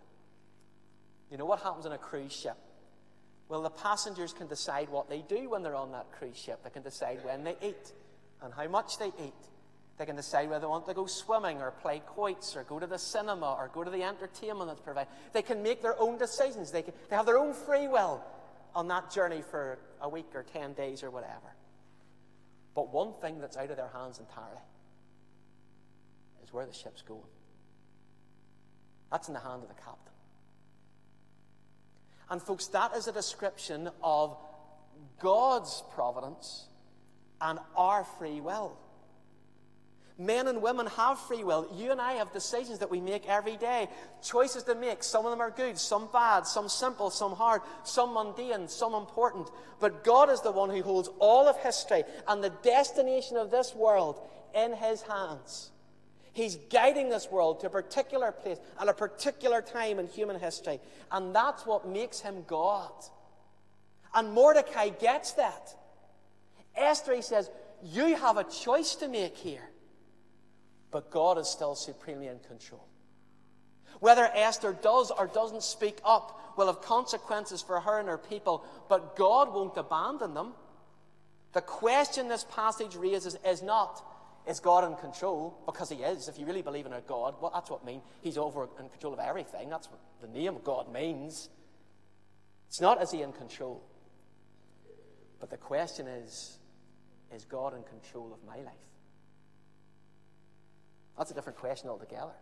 You 1.29 1.37
know 1.37 1.45
what 1.45 1.59
happens 1.59 1.85
on 1.85 1.91
a 1.91 1.97
cruise 1.99 2.33
ship? 2.33 2.57
Well, 3.49 3.61
the 3.61 3.69
passengers 3.69 4.33
can 4.33 4.47
decide 4.47 4.89
what 4.89 5.11
they 5.11 5.21
do 5.21 5.47
when 5.47 5.61
they're 5.61 5.75
on 5.75 5.91
that 5.91 6.11
cruise 6.11 6.39
ship. 6.39 6.63
They 6.63 6.71
can 6.71 6.81
decide 6.81 7.19
when 7.23 7.43
they 7.43 7.55
eat 7.61 7.93
and 8.41 8.51
how 8.51 8.67
much 8.67 8.97
they 8.97 9.09
eat. 9.23 9.43
They 9.99 10.07
can 10.07 10.15
decide 10.15 10.49
whether 10.49 10.61
they 10.61 10.65
want 10.65 10.87
to 10.87 10.95
go 10.95 11.05
swimming 11.05 11.61
or 11.61 11.69
play 11.69 11.99
quoits 11.99 12.55
or 12.55 12.63
go 12.63 12.79
to 12.79 12.87
the 12.87 12.97
cinema 12.97 13.53
or 13.59 13.69
go 13.75 13.83
to 13.83 13.91
the 13.91 14.01
entertainment 14.01 14.67
that's 14.67 14.81
provided. 14.81 15.09
They 15.31 15.43
can 15.43 15.61
make 15.61 15.83
their 15.83 16.01
own 16.01 16.17
decisions. 16.17 16.71
They, 16.71 16.81
can, 16.81 16.95
they 17.11 17.15
have 17.15 17.27
their 17.27 17.37
own 17.37 17.53
free 17.53 17.87
will 17.87 18.23
on 18.73 18.87
that 18.87 19.11
journey 19.11 19.43
for 19.51 19.77
a 20.01 20.09
week 20.09 20.33
or 20.33 20.41
10 20.41 20.73
days 20.73 21.03
or 21.03 21.11
whatever. 21.11 21.53
But 22.73 22.91
one 22.91 23.13
thing 23.21 23.39
that's 23.39 23.55
out 23.55 23.69
of 23.69 23.77
their 23.77 23.91
hands 23.93 24.17
entirely 24.17 24.61
is 26.49 26.53
where 26.53 26.65
the 26.65 26.73
ship's 26.73 27.01
going. 27.01 27.21
That's 29.11 29.27
in 29.27 29.33
the 29.33 29.39
hand 29.39 29.61
of 29.63 29.67
the 29.67 29.75
captain. 29.75 30.13
And, 32.29 32.41
folks, 32.41 32.67
that 32.67 32.95
is 32.95 33.07
a 33.07 33.11
description 33.11 33.89
of 34.03 34.37
God's 35.19 35.83
providence 35.93 36.67
and 37.41 37.59
our 37.75 38.03
free 38.03 38.39
will. 38.41 38.77
Men 40.17 40.47
and 40.47 40.61
women 40.61 40.85
have 40.85 41.17
free 41.17 41.45
will. 41.45 41.71
You 41.73 41.91
and 41.91 42.01
I 42.01 42.13
have 42.13 42.33
decisions 42.33 42.79
that 42.79 42.91
we 42.91 42.99
make 42.99 43.27
every 43.27 43.55
day, 43.55 43.87
choices 44.21 44.63
to 44.63 44.75
make. 44.75 45.01
Some 45.01 45.25
of 45.25 45.31
them 45.31 45.39
are 45.39 45.49
good, 45.49 45.77
some 45.77 46.09
bad, 46.11 46.45
some 46.45 46.67
simple, 46.67 47.09
some 47.09 47.31
hard, 47.31 47.61
some 47.83 48.13
mundane, 48.13 48.67
some 48.67 48.93
important. 48.93 49.49
But 49.79 50.03
God 50.03 50.29
is 50.29 50.41
the 50.41 50.51
one 50.51 50.69
who 50.69 50.83
holds 50.83 51.09
all 51.19 51.47
of 51.47 51.57
history 51.57 52.03
and 52.27 52.43
the 52.43 52.49
destination 52.49 53.37
of 53.37 53.49
this 53.49 53.73
world 53.73 54.19
in 54.53 54.73
His 54.73 55.01
hands. 55.03 55.71
He's 56.39 56.55
guiding 56.69 57.09
this 57.09 57.29
world 57.29 57.59
to 57.59 57.67
a 57.67 57.69
particular 57.69 58.31
place 58.31 58.59
at 58.79 58.87
a 58.87 58.93
particular 58.93 59.61
time 59.61 59.99
in 59.99 60.07
human 60.07 60.39
history. 60.39 60.79
And 61.11 61.35
that's 61.35 61.65
what 61.65 61.85
makes 61.85 62.21
him 62.21 62.45
God. 62.47 62.93
And 64.15 64.31
Mordecai 64.31 64.87
gets 64.87 65.33
that. 65.33 65.75
Esther, 66.77 67.13
he 67.13 67.21
says, 67.21 67.49
You 67.83 68.15
have 68.15 68.37
a 68.37 68.45
choice 68.45 68.95
to 68.95 69.09
make 69.09 69.35
here. 69.35 69.69
But 70.91 71.11
God 71.11 71.37
is 71.37 71.49
still 71.49 71.75
supremely 71.75 72.27
in 72.27 72.39
control. 72.39 72.87
Whether 73.99 74.29
Esther 74.33 74.71
does 74.71 75.11
or 75.11 75.27
doesn't 75.27 75.61
speak 75.61 75.99
up 76.05 76.55
will 76.55 76.67
have 76.67 76.81
consequences 76.81 77.61
for 77.61 77.81
her 77.81 77.99
and 77.99 78.07
her 78.07 78.17
people, 78.17 78.63
but 78.87 79.17
God 79.17 79.53
won't 79.53 79.75
abandon 79.75 80.35
them. 80.35 80.53
The 81.51 81.59
question 81.61 82.29
this 82.29 82.45
passage 82.49 82.95
raises 82.95 83.37
is 83.45 83.61
not, 83.61 84.01
is 84.49 84.59
God 84.59 84.83
in 84.83 84.95
control? 84.97 85.61
Because 85.65 85.89
He 85.89 85.97
is. 85.97 86.27
If 86.27 86.39
you 86.39 86.45
really 86.45 86.63
believe 86.63 86.85
in 86.85 86.93
a 86.93 87.01
God, 87.01 87.35
well, 87.39 87.51
that's 87.53 87.69
what 87.69 87.81
it 87.81 87.85
means. 87.85 88.01
He's 88.21 88.37
over 88.37 88.67
in 88.79 88.89
control 88.89 89.13
of 89.13 89.19
everything. 89.19 89.69
That's 89.69 89.87
what 89.89 89.99
the 90.21 90.27
name 90.27 90.55
of 90.55 90.63
God 90.63 90.91
means. 90.91 91.49
It's 92.67 92.81
not 92.81 93.01
is 93.01 93.11
He 93.11 93.21
in 93.21 93.31
control. 93.31 93.83
But 95.39 95.51
the 95.51 95.57
question 95.57 96.07
is, 96.07 96.57
is 97.33 97.45
God 97.45 97.75
in 97.75 97.83
control 97.83 98.33
of 98.33 98.43
my 98.45 98.61
life? 98.63 98.73
That's 101.17 101.31
a 101.31 101.33
different 101.33 101.59
question 101.59 101.89
altogether. 101.89 102.33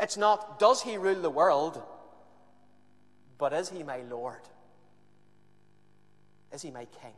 It's 0.00 0.16
not, 0.16 0.58
does 0.58 0.82
He 0.82 0.96
rule 0.96 1.22
the 1.22 1.30
world? 1.30 1.80
But 3.38 3.52
is 3.52 3.68
He 3.68 3.82
my 3.84 3.98
Lord? 4.10 4.42
Is 6.52 6.62
He 6.62 6.70
my 6.70 6.86
King? 6.86 7.14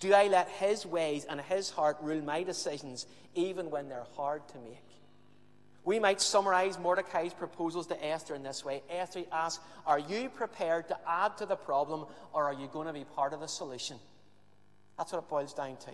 Do 0.00 0.14
I 0.14 0.28
let 0.28 0.48
His 0.48 0.86
ways 0.86 1.26
and 1.28 1.40
His 1.40 1.70
heart 1.70 1.96
rule 2.00 2.22
my 2.22 2.42
decisions 2.42 3.06
even 3.34 3.70
when 3.70 3.88
they're 3.88 4.06
hard 4.16 4.46
to 4.48 4.58
make? 4.58 4.84
We 5.84 5.98
might 5.98 6.20
summarize 6.20 6.78
Mordecai's 6.78 7.32
proposals 7.32 7.86
to 7.86 8.04
Esther 8.04 8.34
in 8.34 8.42
this 8.42 8.64
way. 8.64 8.82
Esther 8.90 9.24
asks, 9.32 9.64
Are 9.86 9.98
you 9.98 10.28
prepared 10.28 10.88
to 10.88 10.98
add 11.08 11.38
to 11.38 11.46
the 11.46 11.56
problem 11.56 12.04
or 12.32 12.44
are 12.44 12.52
you 12.52 12.68
going 12.70 12.86
to 12.86 12.92
be 12.92 13.04
part 13.04 13.32
of 13.32 13.40
the 13.40 13.48
solution? 13.48 13.96
That's 14.98 15.12
what 15.12 15.22
it 15.22 15.28
boils 15.28 15.54
down 15.54 15.76
to. 15.76 15.92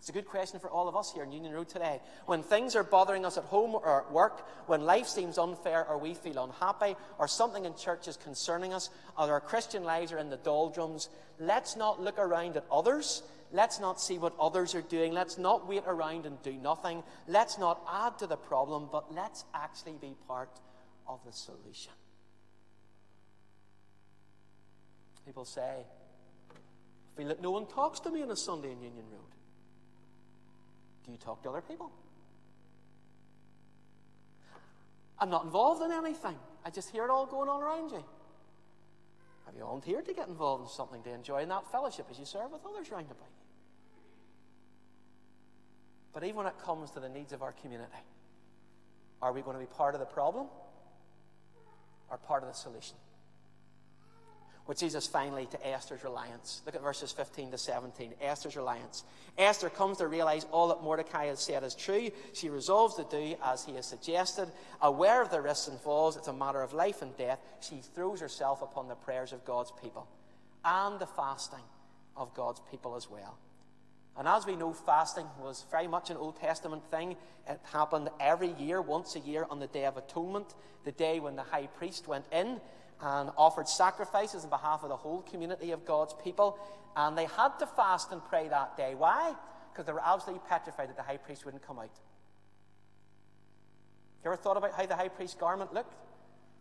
It's 0.00 0.08
a 0.08 0.12
good 0.12 0.26
question 0.26 0.58
for 0.60 0.70
all 0.70 0.88
of 0.88 0.96
us 0.96 1.12
here 1.12 1.24
in 1.24 1.30
Union 1.30 1.52
Road 1.52 1.68
today. 1.68 2.00
When 2.24 2.42
things 2.42 2.74
are 2.74 2.82
bothering 2.82 3.26
us 3.26 3.36
at 3.36 3.44
home 3.44 3.74
or 3.74 4.00
at 4.00 4.10
work, 4.10 4.48
when 4.66 4.86
life 4.86 5.06
seems 5.06 5.36
unfair 5.36 5.86
or 5.86 5.98
we 5.98 6.14
feel 6.14 6.42
unhappy, 6.42 6.96
or 7.18 7.28
something 7.28 7.66
in 7.66 7.74
church 7.74 8.08
is 8.08 8.16
concerning 8.16 8.72
us, 8.72 8.88
or 9.18 9.30
our 9.30 9.42
Christian 9.42 9.84
lives 9.84 10.10
are 10.10 10.16
in 10.16 10.30
the 10.30 10.38
doldrums, 10.38 11.10
let's 11.38 11.76
not 11.76 12.00
look 12.00 12.18
around 12.18 12.56
at 12.56 12.64
others. 12.72 13.22
Let's 13.52 13.78
not 13.78 14.00
see 14.00 14.16
what 14.16 14.32
others 14.40 14.74
are 14.74 14.80
doing. 14.80 15.12
Let's 15.12 15.36
not 15.36 15.68
wait 15.68 15.82
around 15.86 16.24
and 16.24 16.42
do 16.42 16.54
nothing. 16.54 17.02
Let's 17.28 17.58
not 17.58 17.82
add 17.92 18.18
to 18.20 18.26
the 18.26 18.38
problem, 18.38 18.88
but 18.90 19.12
let's 19.12 19.44
actually 19.52 19.98
be 20.00 20.14
part 20.26 20.60
of 21.06 21.20
the 21.26 21.32
solution. 21.32 21.92
People 25.26 25.44
say, 25.44 25.84
I 26.50 27.18
feel 27.18 27.28
that 27.28 27.42
no 27.42 27.50
one 27.50 27.66
talks 27.66 28.00
to 28.00 28.10
me 28.10 28.22
on 28.22 28.30
a 28.30 28.36
Sunday 28.36 28.72
in 28.72 28.80
Union 28.80 29.04
Road. 29.12 29.29
Do 31.04 31.12
you 31.12 31.18
talk 31.18 31.42
to 31.42 31.50
other 31.50 31.60
people? 31.60 31.90
I'm 35.18 35.30
not 35.30 35.44
involved 35.44 35.82
in 35.82 35.92
anything. 35.92 36.36
I 36.64 36.70
just 36.70 36.90
hear 36.90 37.04
it 37.04 37.10
all 37.10 37.26
going 37.26 37.48
on 37.48 37.62
around 37.62 37.90
you. 37.90 38.04
Have 39.46 39.54
you 39.54 39.62
volunteered 39.62 40.06
to 40.06 40.14
get 40.14 40.28
involved 40.28 40.62
in 40.64 40.68
something 40.68 41.02
to 41.02 41.12
enjoy 41.12 41.42
in 41.42 41.48
that 41.48 41.70
fellowship 41.70 42.06
as 42.10 42.18
you 42.18 42.24
serve 42.24 42.52
with 42.52 42.64
others 42.64 42.90
round 42.90 43.06
about 43.06 43.18
you? 43.20 43.40
But 46.12 46.24
even 46.24 46.36
when 46.36 46.46
it 46.46 46.54
comes 46.64 46.90
to 46.92 47.00
the 47.00 47.08
needs 47.08 47.32
of 47.32 47.42
our 47.42 47.52
community, 47.52 47.90
are 49.22 49.32
we 49.32 49.42
going 49.42 49.54
to 49.54 49.60
be 49.60 49.66
part 49.66 49.94
of 49.94 50.00
the 50.00 50.06
problem 50.06 50.46
or 52.10 52.16
part 52.18 52.42
of 52.42 52.48
the 52.48 52.54
solution? 52.54 52.96
Which 54.70 54.82
leads 54.82 54.94
us 54.94 55.08
finally 55.08 55.46
to 55.46 55.66
Esther's 55.66 56.04
reliance. 56.04 56.62
Look 56.64 56.76
at 56.76 56.80
verses 56.80 57.10
15 57.10 57.50
to 57.50 57.58
17. 57.58 58.14
Esther's 58.20 58.54
reliance. 58.54 59.02
Esther 59.36 59.68
comes 59.68 59.98
to 59.98 60.06
realize 60.06 60.46
all 60.52 60.68
that 60.68 60.80
Mordecai 60.80 61.26
has 61.26 61.40
said 61.40 61.64
is 61.64 61.74
true. 61.74 62.08
She 62.34 62.50
resolves 62.50 62.94
to 62.94 63.04
do 63.10 63.34
as 63.42 63.64
he 63.64 63.74
has 63.74 63.86
suggested. 63.86 64.46
Aware 64.80 65.22
of 65.22 65.30
the 65.32 65.40
risks 65.40 65.66
involved, 65.66 66.18
it's 66.18 66.28
a 66.28 66.32
matter 66.32 66.62
of 66.62 66.72
life 66.72 67.02
and 67.02 67.16
death. 67.16 67.40
She 67.58 67.80
throws 67.96 68.20
herself 68.20 68.62
upon 68.62 68.86
the 68.86 68.94
prayers 68.94 69.32
of 69.32 69.44
God's 69.44 69.72
people 69.82 70.06
and 70.64 71.00
the 71.00 71.06
fasting 71.06 71.64
of 72.16 72.32
God's 72.34 72.60
people 72.70 72.94
as 72.94 73.10
well. 73.10 73.38
And 74.16 74.28
as 74.28 74.46
we 74.46 74.54
know, 74.54 74.72
fasting 74.72 75.26
was 75.40 75.64
very 75.72 75.88
much 75.88 76.10
an 76.10 76.16
Old 76.16 76.38
Testament 76.38 76.88
thing. 76.92 77.16
It 77.48 77.58
happened 77.72 78.08
every 78.20 78.52
year, 78.52 78.80
once 78.80 79.16
a 79.16 79.18
year, 79.18 79.46
on 79.50 79.58
the 79.58 79.66
Day 79.66 79.86
of 79.86 79.96
Atonement, 79.96 80.54
the 80.84 80.92
day 80.92 81.18
when 81.18 81.34
the 81.34 81.42
high 81.42 81.66
priest 81.66 82.06
went 82.06 82.26
in 82.30 82.60
and 83.02 83.30
offered 83.36 83.68
sacrifices 83.68 84.44
on 84.44 84.50
behalf 84.50 84.82
of 84.82 84.88
the 84.88 84.96
whole 84.96 85.22
community 85.22 85.70
of 85.70 85.84
God's 85.84 86.14
people. 86.22 86.58
And 86.96 87.16
they 87.16 87.26
had 87.26 87.58
to 87.60 87.66
fast 87.66 88.12
and 88.12 88.22
pray 88.24 88.48
that 88.48 88.76
day. 88.76 88.94
Why? 88.94 89.34
Because 89.72 89.86
they 89.86 89.92
were 89.92 90.04
absolutely 90.04 90.42
petrified 90.48 90.88
that 90.88 90.96
the 90.96 91.02
high 91.02 91.16
priest 91.16 91.44
wouldn't 91.44 91.66
come 91.66 91.78
out. 91.78 91.90
You 94.22 94.30
ever 94.30 94.36
thought 94.36 94.56
about 94.56 94.72
how 94.72 94.84
the 94.84 94.96
high 94.96 95.08
priest's 95.08 95.36
garment 95.36 95.72
looked? 95.72 95.94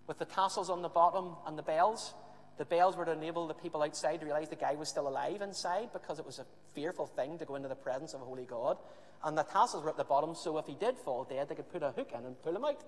With 0.08 0.18
the 0.18 0.26
tassels 0.26 0.70
on 0.70 0.82
the 0.82 0.90
bottom 0.90 1.36
and 1.46 1.58
the 1.58 1.64
bells? 1.64 2.14
The 2.58 2.66
bells 2.66 2.96
were 2.96 3.06
to 3.06 3.12
enable 3.12 3.48
the 3.48 3.54
people 3.54 3.84
outside 3.84 4.20
to 4.20 4.26
realize 4.26 4.50
the 4.50 4.56
guy 4.56 4.76
was 4.76 4.90
still 4.90 5.08
alive 5.08 5.42
inside 5.42 5.90
because 5.94 6.20
it 6.20 6.26
was 6.26 6.40
a 6.40 6.46
fearful 6.74 7.06
thing 7.06 7.38
to 7.38 7.46
go 7.46 7.56
into 7.56 7.70
the 7.70 7.76
presence 7.76 8.14
of 8.14 8.22
a 8.22 8.26
holy 8.26 8.46
God. 8.46 8.78
And 9.24 9.38
the 9.38 9.44
tassels 9.44 9.84
were 9.84 9.90
at 9.90 9.98
the 9.98 10.04
bottom, 10.04 10.36
so 10.36 10.58
if 10.58 10.66
he 10.66 10.76
did 10.76 10.98
fall 10.98 11.26
dead, 11.26 11.50
they 11.50 11.56
could 11.56 11.72
put 11.72 11.84
a 11.84 11.92
hook 11.92 12.12
in 12.18 12.26
and 12.26 12.42
pull 12.42 12.56
him 12.56 12.66
out. 12.66 12.84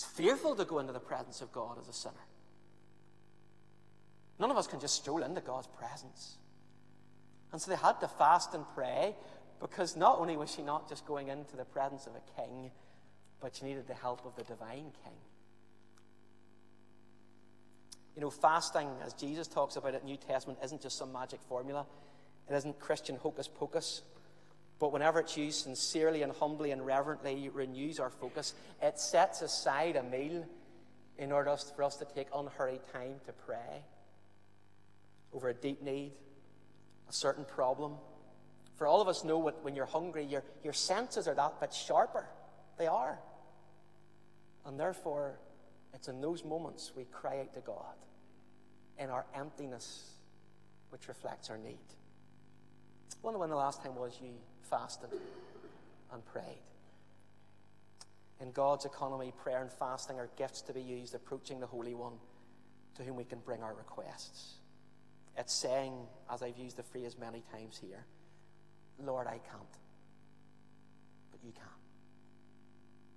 It's 0.00 0.08
fearful 0.08 0.54
to 0.54 0.64
go 0.64 0.78
into 0.78 0.94
the 0.94 0.98
presence 0.98 1.42
of 1.42 1.52
God 1.52 1.76
as 1.78 1.86
a 1.86 1.92
sinner. 1.92 2.14
None 4.38 4.50
of 4.50 4.56
us 4.56 4.66
can 4.66 4.80
just 4.80 4.94
stroll 4.94 5.22
into 5.22 5.42
God's 5.42 5.66
presence. 5.66 6.38
And 7.52 7.60
so 7.60 7.70
they 7.70 7.76
had 7.76 8.00
to 8.00 8.08
fast 8.08 8.54
and 8.54 8.64
pray 8.74 9.14
because 9.60 9.96
not 9.96 10.18
only 10.18 10.38
was 10.38 10.50
she 10.50 10.62
not 10.62 10.88
just 10.88 11.04
going 11.04 11.28
into 11.28 11.54
the 11.54 11.66
presence 11.66 12.06
of 12.06 12.14
a 12.14 12.40
king, 12.40 12.70
but 13.40 13.56
she 13.56 13.66
needed 13.66 13.88
the 13.88 13.94
help 13.94 14.24
of 14.24 14.34
the 14.36 14.42
divine 14.44 14.90
king. 15.04 15.18
You 18.14 18.22
know, 18.22 18.30
fasting, 18.30 18.88
as 19.04 19.12
Jesus 19.12 19.48
talks 19.48 19.76
about 19.76 19.92
it 19.92 20.00
in 20.00 20.06
the 20.06 20.12
New 20.12 20.16
Testament, 20.16 20.60
isn't 20.64 20.80
just 20.80 20.96
some 20.96 21.12
magic 21.12 21.40
formula. 21.42 21.84
It 22.48 22.54
isn't 22.54 22.80
Christian 22.80 23.16
hocus 23.16 23.48
pocus. 23.48 24.00
But 24.80 24.92
whenever 24.92 25.20
it's 25.20 25.36
used 25.36 25.64
sincerely 25.64 26.22
and 26.22 26.32
humbly 26.32 26.70
and 26.70 26.84
reverently, 26.84 27.44
it 27.44 27.54
renews 27.54 28.00
our 28.00 28.08
focus. 28.08 28.54
It 28.82 28.98
sets 28.98 29.42
aside 29.42 29.94
a 29.94 30.02
meal. 30.02 30.46
in 31.18 31.32
order 31.32 31.54
for 31.76 31.82
us 31.82 31.96
to 31.96 32.06
take 32.06 32.28
unhurried 32.34 32.80
time 32.94 33.20
to 33.26 33.32
pray 33.32 33.84
over 35.34 35.50
a 35.50 35.54
deep 35.54 35.82
need, 35.82 36.12
a 37.10 37.12
certain 37.12 37.44
problem. 37.44 37.92
For 38.76 38.86
all 38.86 39.02
of 39.02 39.08
us 39.08 39.22
know 39.22 39.38
what, 39.38 39.62
when 39.62 39.76
you're 39.76 39.84
hungry, 39.84 40.24
your, 40.24 40.42
your 40.64 40.72
senses 40.72 41.28
are 41.28 41.34
that 41.34 41.60
bit 41.60 41.74
sharper. 41.74 42.26
They 42.78 42.86
are. 42.86 43.18
And 44.64 44.80
therefore, 44.80 45.38
it's 45.92 46.08
in 46.08 46.22
those 46.22 46.42
moments 46.42 46.92
we 46.96 47.04
cry 47.04 47.40
out 47.40 47.52
to 47.52 47.60
God 47.60 47.96
in 48.98 49.10
our 49.10 49.26
emptiness, 49.34 50.14
which 50.88 51.06
reflects 51.06 51.50
our 51.50 51.58
need. 51.58 51.76
I 53.12 53.16
wonder 53.22 53.38
when 53.38 53.50
the 53.50 53.56
last 53.56 53.82
time 53.82 53.94
was 53.96 54.18
you 54.22 54.32
fasted 54.70 55.10
and 56.12 56.24
prayed. 56.24 56.62
In 58.40 58.52
God's 58.52 58.86
economy, 58.86 59.32
prayer 59.42 59.60
and 59.60 59.70
fasting 59.70 60.18
are 60.18 60.30
gifts 60.36 60.62
to 60.62 60.72
be 60.72 60.80
used 60.80 61.14
approaching 61.14 61.60
the 61.60 61.66
Holy 61.66 61.94
One 61.94 62.14
to 62.96 63.02
whom 63.02 63.16
we 63.16 63.24
can 63.24 63.40
bring 63.40 63.62
our 63.62 63.74
requests. 63.74 64.54
It's 65.36 65.52
saying, 65.52 65.94
as 66.32 66.42
I've 66.42 66.56
used 66.56 66.76
the 66.76 66.82
phrase 66.82 67.16
many 67.18 67.42
times 67.52 67.78
here, 67.78 68.06
Lord, 68.98 69.26
I 69.26 69.38
can't. 69.50 69.78
But 71.30 71.40
you 71.44 71.52
can. 71.52 71.64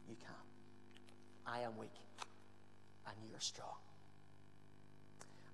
You 0.09 0.15
can. 0.19 0.35
I 1.45 1.59
am 1.61 1.77
weak, 1.77 1.95
and 3.07 3.15
you 3.27 3.35
are 3.35 3.41
strong. 3.41 3.75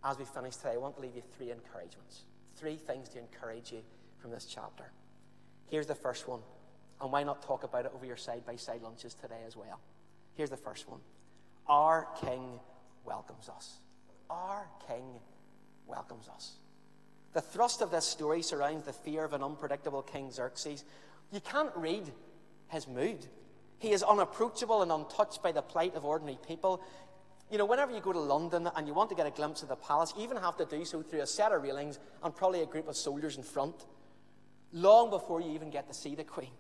As 0.04 0.18
we 0.18 0.26
finish 0.26 0.56
today, 0.56 0.74
I 0.74 0.78
want 0.78 0.96
to 0.96 1.02
leave 1.02 1.16
you 1.16 1.24
three 1.36 1.52
encouragements. 1.52 2.24
Three 2.56 2.76
things 2.76 3.10
to 3.10 3.20
encourage 3.20 3.72
you 3.72 3.82
from 4.20 4.32
this 4.32 4.46
chapter. 4.46 4.86
Here's 5.70 5.88
the 5.88 5.96
first 5.96 6.28
one. 6.28 6.42
And 7.02 7.12
why 7.12 7.24
not 7.24 7.42
talk 7.42 7.64
about 7.64 7.86
it 7.86 7.92
over 7.96 8.06
your 8.06 8.18
side 8.18 8.46
by 8.46 8.56
side 8.56 8.82
lunches 8.82 9.14
today 9.14 9.42
as 9.48 9.56
well? 9.56 9.80
Here's 10.36 10.50
the 10.50 10.58
first 10.58 10.90
one 10.90 11.00
Our 11.68 12.08
King 12.22 12.60
welcomes 13.06 13.50
us. 13.50 13.80
Our 14.30 14.68
King 14.88 15.20
welcomes 15.88 16.28
us. 16.28 16.54
The 17.34 17.42
thrust 17.42 17.82
of 17.82 17.92
this 17.92 18.06
story 18.06 18.42
surrounds 18.42 18.86
the 18.86 18.94
fear 18.94 19.24
of 19.24 19.34
an 19.34 19.44
unpredictable 19.44 20.02
King 20.02 20.32
Xerxes. 20.32 20.84
You 21.32 21.40
can't 21.40 21.72
read 21.76 22.12
his 22.70 22.88
mood. 22.88 23.28
He 23.78 23.92
is 23.92 24.04
unapproachable 24.04 24.82
and 24.82 24.92
untouched 24.92 25.42
by 25.42 25.52
the 25.52 25.62
plight 25.62 25.96
of 25.96 26.06
ordinary 26.06 26.40
people. 26.46 26.82
You 27.52 27.58
know, 27.58 27.66
whenever 27.66 27.92
you 27.92 28.02
go 28.02 28.12
to 28.12 28.20
London 28.20 28.70
and 28.76 28.88
you 28.88 28.94
want 28.94 29.10
to 29.10 29.16
get 29.16 29.26
a 29.26 29.32
glimpse 29.32 29.64
of 29.64 29.70
the 29.70 29.76
palace, 29.76 30.14
you 30.18 30.24
even 30.24 30.38
have 30.38 30.58
to 30.58 30.66
do 30.66 30.84
so 30.86 31.02
through 31.02 31.22
a 31.22 31.28
set 31.28 31.52
of 31.52 31.64
railings 31.64 32.00
and 32.24 32.36
probably 32.36 32.62
a 32.62 32.66
group 32.66 32.88
of 32.88 32.96
soldiers 32.96 33.38
in 33.38 33.44
front, 33.44 33.86
long 34.72 35.10
before 35.10 35.42
you 35.42 35.52
even 35.52 35.70
get 35.70 35.88
to 35.88 35.94
see 35.94 36.16
the 36.16 36.24
Queen. 36.24 36.52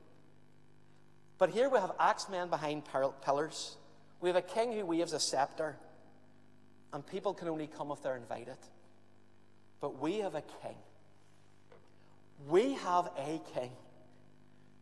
But 1.37 1.51
here 1.51 1.69
we 1.69 1.79
have 1.79 1.91
axemen 1.99 2.49
behind 2.49 2.83
pillars. 3.23 3.77
We 4.19 4.29
have 4.29 4.35
a 4.35 4.41
king 4.41 4.73
who 4.73 4.85
waves 4.85 5.13
a 5.13 5.19
scepter, 5.19 5.77
and 6.91 7.05
people 7.05 7.33
can 7.33 7.47
only 7.47 7.67
come 7.67 7.91
if 7.91 8.01
they're 8.01 8.17
invited. 8.17 8.57
But 9.79 10.01
we 10.01 10.17
have 10.19 10.35
a 10.35 10.43
king. 10.61 10.75
We 12.47 12.73
have 12.73 13.09
a 13.17 13.41
king 13.53 13.71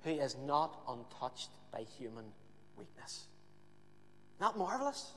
who 0.03 0.11
is 0.11 0.35
not 0.45 0.79
untouched 0.87 1.49
by 1.71 1.83
human 1.97 2.25
weakness. 2.75 3.25
Not 4.39 4.57
marvelous? 4.57 5.11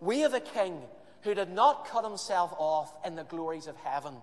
We 0.00 0.20
have 0.20 0.34
a 0.34 0.40
king 0.40 0.82
who 1.22 1.34
did 1.34 1.50
not 1.50 1.86
cut 1.86 2.04
himself 2.04 2.54
off 2.58 2.92
in 3.04 3.16
the 3.16 3.24
glories 3.24 3.66
of 3.66 3.76
heaven, 3.76 4.14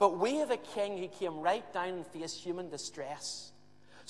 but 0.00 0.18
we 0.18 0.36
have 0.36 0.50
a 0.50 0.56
king 0.56 0.98
who 0.98 1.06
came 1.06 1.38
right 1.38 1.72
down 1.72 1.90
and 1.90 2.06
faced 2.08 2.38
human 2.38 2.68
distress 2.68 3.50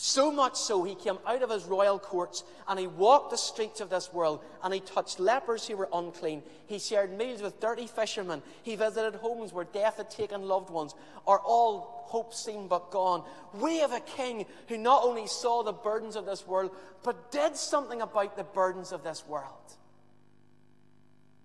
so 0.03 0.33
much 0.33 0.57
so, 0.57 0.83
he 0.83 0.95
came 0.95 1.19
out 1.27 1.43
of 1.43 1.51
his 1.51 1.67
royal 1.67 1.99
courts 1.99 2.43
and 2.67 2.81
he 2.81 2.87
walked 2.87 3.33
the 3.33 3.37
streets 3.37 3.83
of 3.83 3.91
this 3.91 4.11
world 4.11 4.43
and 4.65 4.73
he 4.73 4.81
touched 4.81 5.21
lepers 5.21 5.67
who 5.67 5.77
were 5.77 5.91
unclean. 5.93 6.43
He 6.67 6.79
shared 6.79 7.13
meals 7.13 7.43
with 7.43 7.61
dirty 7.61 7.87
fishermen. 7.87 8.43
He 8.63 8.77
visited 8.77 9.17
homes 9.17 9.53
where 9.53 9.67
death 9.67 9.99
had 9.99 10.11
taken 10.11 10.49
loved 10.49 10.71
ones 10.71 10.95
or 11.27 11.39
all 11.41 12.07
hope 12.07 12.33
seemed 12.33 12.71
but 12.71 12.91
gone. 12.91 13.25
We 13.53 13.81
have 13.81 13.93
a 13.93 14.01
king 14.01 14.47
who 14.69 14.79
not 14.79 15.05
only 15.05 15.27
saw 15.27 15.63
the 15.63 15.75
burdens 15.75 16.17
of 16.17 16.25
this 16.25 16.47
world, 16.47 16.75
but 17.03 17.31
did 17.31 17.55
something 17.55 18.01
about 18.01 18.39
the 18.39 18.45
burdens 18.45 18.93
of 18.93 19.05
this 19.05 19.27
world. 19.29 19.75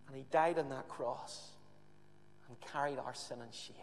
And 0.07 0.15
he 0.15 0.23
died 0.31 0.59
on 0.59 0.69
that 0.69 0.87
cross 0.87 1.49
and 2.47 2.57
carried 2.71 2.99
our 2.99 3.13
sin 3.13 3.39
and 3.41 3.53
shame. 3.53 3.75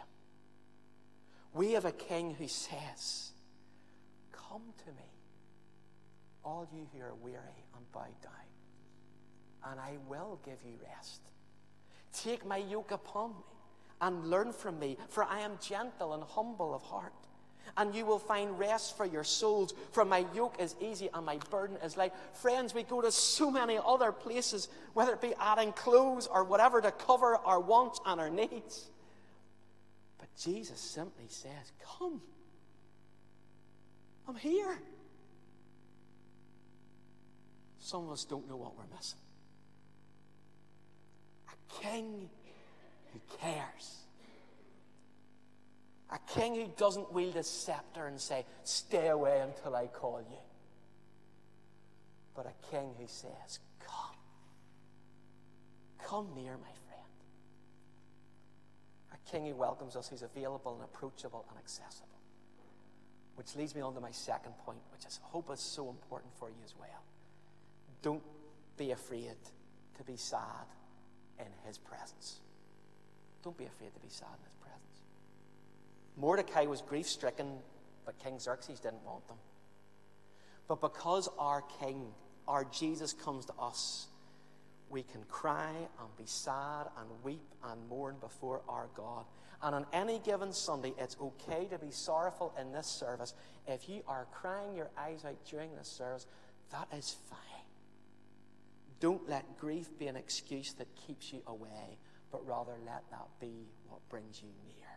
We 1.53 1.73
have 1.73 1.85
a 1.85 1.91
king 1.91 2.33
who 2.33 2.47
says, 2.47 3.31
Come 4.31 4.63
to 4.85 4.91
me, 4.91 5.09
all 6.43 6.67
you 6.73 6.87
who 6.93 7.01
are 7.03 7.13
weary 7.15 7.65
and 7.75 7.91
bowed 7.91 8.21
down, 8.21 9.71
and 9.71 9.79
I 9.79 9.97
will 10.09 10.39
give 10.43 10.57
you 10.65 10.73
rest. 10.95 11.21
Take 12.11 12.45
my 12.45 12.57
yoke 12.57 12.91
upon 12.91 13.31
me 13.31 13.35
and 14.01 14.25
learn 14.27 14.51
from 14.51 14.79
me, 14.79 14.97
for 15.09 15.23
I 15.23 15.39
am 15.39 15.53
gentle 15.61 16.13
and 16.13 16.23
humble 16.23 16.73
of 16.73 16.81
heart. 16.81 17.13
And 17.77 17.95
you 17.95 18.05
will 18.05 18.19
find 18.19 18.59
rest 18.59 18.97
for 18.97 19.05
your 19.05 19.23
souls, 19.23 19.73
for 19.93 20.03
my 20.03 20.25
yoke 20.35 20.57
is 20.59 20.75
easy 20.81 21.09
and 21.13 21.25
my 21.25 21.37
burden 21.49 21.77
is 21.83 21.95
light. 21.95 22.13
Friends, 22.33 22.73
we 22.73 22.83
go 22.83 23.01
to 23.01 23.11
so 23.11 23.49
many 23.49 23.79
other 23.83 24.11
places, 24.11 24.67
whether 24.93 25.13
it 25.13 25.21
be 25.21 25.33
adding 25.39 25.71
clothes 25.71 26.27
or 26.27 26.43
whatever 26.43 26.81
to 26.81 26.91
cover 26.91 27.37
our 27.37 27.59
wants 27.59 27.99
and 28.05 28.19
our 28.19 28.29
needs. 28.29 28.89
Jesus 30.41 30.79
simply 30.79 31.25
says, 31.27 31.71
Come. 31.97 32.21
I'm 34.27 34.35
here. 34.35 34.79
Some 37.79 38.05
of 38.05 38.11
us 38.11 38.25
don't 38.25 38.47
know 38.47 38.55
what 38.55 38.77
we're 38.77 38.95
missing. 38.95 39.19
A 41.49 41.81
king 41.81 42.29
who 43.11 43.19
cares. 43.39 43.99
A 46.11 46.19
king 46.33 46.55
who 46.55 46.71
doesn't 46.77 47.11
wield 47.11 47.35
a 47.35 47.43
scepter 47.43 48.07
and 48.07 48.19
say, 48.19 48.45
Stay 48.63 49.09
away 49.09 49.41
until 49.41 49.75
I 49.75 49.87
call 49.87 50.21
you. 50.21 50.37
But 52.35 52.45
a 52.47 52.71
king 52.71 52.93
who 52.97 53.05
says, 53.07 53.59
Come. 53.79 54.15
Come 56.07 56.27
near, 56.35 56.57
my 56.57 56.82
king 59.31 59.45
who 59.45 59.55
welcomes 59.55 59.95
us, 59.95 60.09
who's 60.09 60.21
available 60.21 60.75
and 60.75 60.83
approachable 60.83 61.45
and 61.49 61.57
accessible. 61.57 62.07
Which 63.35 63.55
leads 63.55 63.73
me 63.73 63.81
on 63.81 63.93
to 63.95 64.01
my 64.01 64.11
second 64.11 64.53
point, 64.65 64.79
which 64.91 65.05
I 65.05 65.09
hope 65.23 65.49
is 65.51 65.59
so 65.59 65.89
important 65.89 66.33
for 66.37 66.49
you 66.49 66.55
as 66.63 66.73
well. 66.79 67.03
Don't 68.01 68.23
be 68.77 68.91
afraid 68.91 69.35
to 69.97 70.03
be 70.03 70.17
sad 70.17 70.65
in 71.39 71.47
his 71.65 71.77
presence. 71.77 72.39
Don't 73.43 73.57
be 73.57 73.65
afraid 73.65 73.93
to 73.93 73.99
be 73.99 74.09
sad 74.09 74.29
in 74.39 74.45
his 74.45 74.55
presence. 74.55 75.01
Mordecai 76.15 76.65
was 76.65 76.81
grief 76.81 77.07
stricken, 77.07 77.47
but 78.05 78.19
King 78.19 78.39
Xerxes 78.39 78.79
didn't 78.79 79.03
want 79.03 79.27
them. 79.27 79.37
But 80.67 80.81
because 80.81 81.29
our 81.37 81.63
King, 81.79 82.05
our 82.47 82.65
Jesus, 82.65 83.13
comes 83.13 83.45
to 83.45 83.53
us, 83.59 84.07
we 84.89 85.03
can 85.03 85.23
cry 85.23 85.71
and 85.71 86.17
be 86.17 86.25
sad 86.25 86.87
and 86.97 87.09
weep 87.23 87.45
and 87.63 87.87
mourn 87.89 88.15
before 88.19 88.61
our 88.67 88.87
God. 88.95 89.25
And 89.61 89.73
on 89.73 89.85
any 89.93 90.19
given 90.19 90.51
Sunday, 90.51 90.93
it's 90.97 91.15
okay 91.21 91.67
to 91.71 91.77
be 91.77 91.89
sorrowful 91.89 92.53
in 92.59 92.71
this 92.71 92.87
service. 92.87 93.33
If 93.65 93.87
you 93.87 94.01
are 94.07 94.27
crying 94.31 94.75
your 94.75 94.89
eyes 94.97 95.23
out 95.25 95.37
during 95.49 95.75
this 95.75 95.87
service, 95.87 96.27
that 96.71 96.87
is 96.95 97.15
fine. 97.29 97.39
Don't 98.99 99.27
let 99.29 99.57
grief 99.57 99.87
be 99.97 100.07
an 100.07 100.15
excuse 100.15 100.73
that 100.73 100.87
keeps 100.95 101.31
you 101.31 101.41
away, 101.47 101.97
but 102.31 102.45
rather 102.47 102.73
let 102.85 103.03
that 103.11 103.27
be 103.39 103.67
what 103.87 103.99
brings 104.09 104.41
you 104.41 104.49
near. 104.65 104.87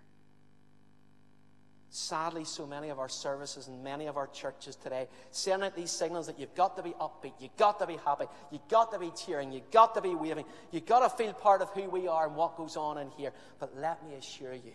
Sadly, 1.96 2.44
so 2.44 2.66
many 2.66 2.90
of 2.90 2.98
our 2.98 3.08
services 3.08 3.68
and 3.68 3.82
many 3.82 4.04
of 4.04 4.18
our 4.18 4.26
churches 4.26 4.76
today 4.76 5.08
send 5.30 5.64
out 5.64 5.74
these 5.74 5.90
signals 5.90 6.26
that 6.26 6.38
you've 6.38 6.54
got 6.54 6.76
to 6.76 6.82
be 6.82 6.90
upbeat, 6.90 7.32
you've 7.40 7.56
got 7.56 7.78
to 7.78 7.86
be 7.86 7.96
happy, 8.04 8.26
you've 8.52 8.68
got 8.68 8.92
to 8.92 8.98
be 8.98 9.10
cheering, 9.16 9.50
you've 9.50 9.70
got 9.70 9.94
to 9.94 10.02
be 10.02 10.14
waving, 10.14 10.44
you've 10.72 10.84
got 10.84 11.00
to 11.00 11.16
feel 11.16 11.32
part 11.32 11.62
of 11.62 11.70
who 11.70 11.88
we 11.88 12.06
are 12.06 12.26
and 12.26 12.36
what 12.36 12.54
goes 12.54 12.76
on 12.76 12.98
in 12.98 13.10
here. 13.12 13.32
But 13.58 13.78
let 13.78 14.06
me 14.06 14.14
assure 14.14 14.52
you, 14.52 14.74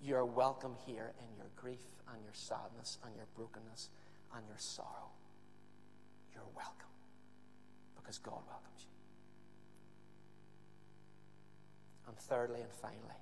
you're 0.00 0.24
welcome 0.24 0.76
here 0.86 1.12
in 1.18 1.36
your 1.36 1.48
grief 1.56 1.82
and 2.12 2.22
your 2.22 2.32
sadness 2.32 2.98
and 3.04 3.16
your 3.16 3.26
brokenness 3.34 3.88
and 4.36 4.46
your 4.46 4.58
sorrow. 4.58 5.10
You're 6.32 6.44
welcome 6.54 6.94
because 7.96 8.18
God 8.18 8.38
welcomes 8.46 8.82
you. 8.82 8.94
And 12.06 12.16
thirdly 12.16 12.60
and 12.60 12.70
finally, 12.70 13.20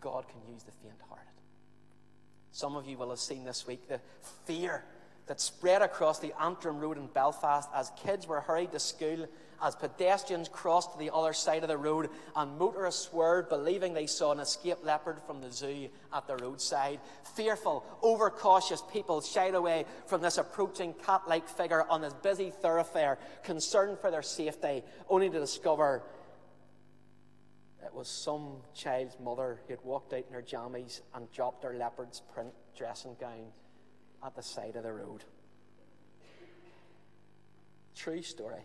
God 0.00 0.24
can 0.28 0.40
use 0.50 0.62
the 0.62 0.72
faint 0.72 0.96
hearted. 1.10 1.41
Some 2.52 2.76
of 2.76 2.86
you 2.86 2.98
will 2.98 3.10
have 3.10 3.18
seen 3.18 3.44
this 3.44 3.66
week 3.66 3.88
the 3.88 4.00
fear 4.44 4.84
that 5.26 5.40
spread 5.40 5.80
across 5.80 6.18
the 6.18 6.34
Antrim 6.40 6.78
Road 6.78 6.98
in 6.98 7.06
Belfast 7.06 7.68
as 7.74 7.90
kids 8.04 8.26
were 8.26 8.40
hurried 8.40 8.72
to 8.72 8.78
school, 8.78 9.26
as 9.62 9.74
pedestrians 9.74 10.48
crossed 10.48 10.92
to 10.92 10.98
the 10.98 11.14
other 11.14 11.32
side 11.32 11.62
of 11.62 11.68
the 11.68 11.78
road, 11.78 12.10
and 12.36 12.58
motorists 12.58 13.08
swerved, 13.08 13.48
believing 13.48 13.94
they 13.94 14.06
saw 14.06 14.32
an 14.32 14.40
escaped 14.40 14.84
leopard 14.84 15.18
from 15.26 15.40
the 15.40 15.50
zoo 15.50 15.88
at 16.12 16.26
the 16.26 16.36
roadside. 16.36 17.00
Fearful, 17.36 17.86
overcautious 18.02 18.82
people 18.92 19.20
shied 19.20 19.54
away 19.54 19.86
from 20.06 20.20
this 20.20 20.36
approaching 20.36 20.92
cat 21.06 21.22
like 21.26 21.48
figure 21.48 21.88
on 21.88 22.02
this 22.02 22.14
busy 22.14 22.50
thoroughfare, 22.50 23.18
concerned 23.44 23.98
for 24.00 24.10
their 24.10 24.22
safety, 24.22 24.82
only 25.08 25.30
to 25.30 25.38
discover 25.38 26.02
it 27.84 27.94
was 27.94 28.08
some 28.08 28.58
child's 28.74 29.16
mother 29.18 29.60
who 29.66 29.72
had 29.72 29.84
walked 29.84 30.12
out 30.12 30.24
in 30.28 30.34
her 30.34 30.42
jammies 30.42 31.00
and 31.14 31.30
dropped 31.32 31.64
her 31.64 31.74
leopard's 31.74 32.20
print 32.32 32.52
dressing 32.76 33.16
gown 33.20 33.52
at 34.24 34.36
the 34.36 34.42
side 34.42 34.76
of 34.76 34.84
the 34.84 34.92
road. 34.92 35.24
True 37.96 38.22
story. 38.22 38.62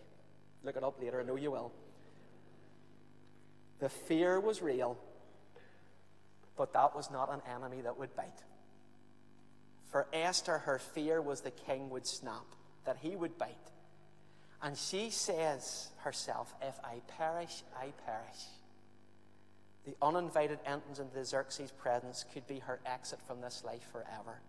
Look 0.64 0.78
it 0.78 0.84
up 0.84 1.02
later, 1.02 1.22
I 1.22 1.24
know 1.24 1.36
you 1.36 1.52
will. 1.52 1.72
The 3.80 3.90
fear 3.90 4.40
was 4.40 4.62
real, 4.62 4.98
but 6.56 6.74
that 6.74 6.96
was 6.96 7.12
not 7.12 7.32
an 7.32 7.42
enemy 7.54 7.82
that 7.82 7.98
would 7.98 8.16
bite. 8.16 8.44
For 9.92 10.08
Esther, 10.12 10.60
her 10.60 10.80
fear 10.80 11.22
was 11.22 11.42
the 11.42 11.52
king 11.52 11.90
would 11.90 12.06
snap, 12.06 12.46
that 12.86 12.98
he 12.98 13.16
would 13.16 13.38
bite. 13.38 13.56
And 14.62 14.78
she 14.78 15.12
says 15.12 15.90
herself, 15.98 16.54
If 16.62 16.80
I 16.84 17.02
perish, 17.08 17.64
I 17.76 17.94
perish. 18.06 18.46
The 19.88 19.96
uninvited 20.02 20.60
entrance 20.66 21.00
into 21.00 21.24
Xerxes' 21.24 21.72
presence 21.72 22.26
could 22.34 22.46
be 22.46 22.60
her 22.60 22.82
exit 22.86 23.20
from 23.26 23.40
this 23.40 23.64
life 23.64 23.88
forever. 23.90 24.42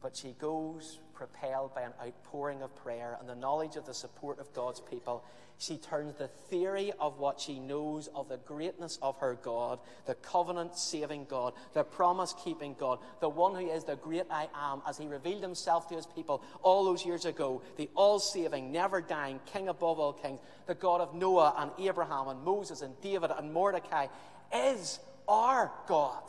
But 0.00 0.16
she 0.16 0.34
goes 0.38 0.98
propelled 1.12 1.74
by 1.74 1.82
an 1.82 1.92
outpouring 2.00 2.62
of 2.62 2.74
prayer 2.74 3.18
and 3.20 3.28
the 3.28 3.34
knowledge 3.34 3.76
of 3.76 3.84
the 3.84 3.92
support 3.92 4.40
of 4.40 4.50
God's 4.54 4.80
people. 4.80 5.24
She 5.58 5.76
turns 5.76 6.14
the 6.14 6.26
theory 6.26 6.90
of 6.98 7.18
what 7.18 7.38
she 7.38 7.60
knows 7.60 8.08
of 8.16 8.30
the 8.30 8.38
greatness 8.38 8.98
of 9.02 9.18
her 9.18 9.38
God, 9.42 9.78
the 10.06 10.14
covenant 10.14 10.76
saving 10.76 11.26
God, 11.26 11.52
the 11.74 11.84
promise 11.84 12.34
keeping 12.42 12.74
God, 12.80 12.98
the 13.20 13.28
one 13.28 13.54
who 13.54 13.70
is 13.70 13.84
the 13.84 13.96
great 13.96 14.24
I 14.30 14.48
am, 14.54 14.80
as 14.88 14.96
he 14.96 15.06
revealed 15.06 15.42
himself 15.42 15.86
to 15.90 15.94
his 15.94 16.06
people 16.06 16.42
all 16.62 16.86
those 16.86 17.04
years 17.04 17.26
ago, 17.26 17.60
the 17.76 17.90
all 17.94 18.18
saving, 18.18 18.72
never 18.72 19.02
dying, 19.02 19.38
king 19.44 19.68
above 19.68 20.00
all 20.00 20.14
kings, 20.14 20.40
the 20.66 20.74
God 20.74 21.02
of 21.02 21.14
Noah 21.14 21.54
and 21.58 21.70
Abraham 21.86 22.28
and 22.28 22.42
Moses 22.42 22.80
and 22.80 22.98
David 23.02 23.30
and 23.36 23.52
Mordecai, 23.52 24.06
is 24.54 24.98
our 25.28 25.72
God. 25.86 26.22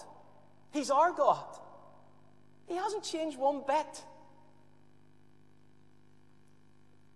He's 0.72 0.90
our 0.90 1.12
God. 1.12 1.46
He 2.68 2.76
hasn't 2.76 3.04
changed 3.04 3.38
one 3.38 3.62
bit. 3.68 4.04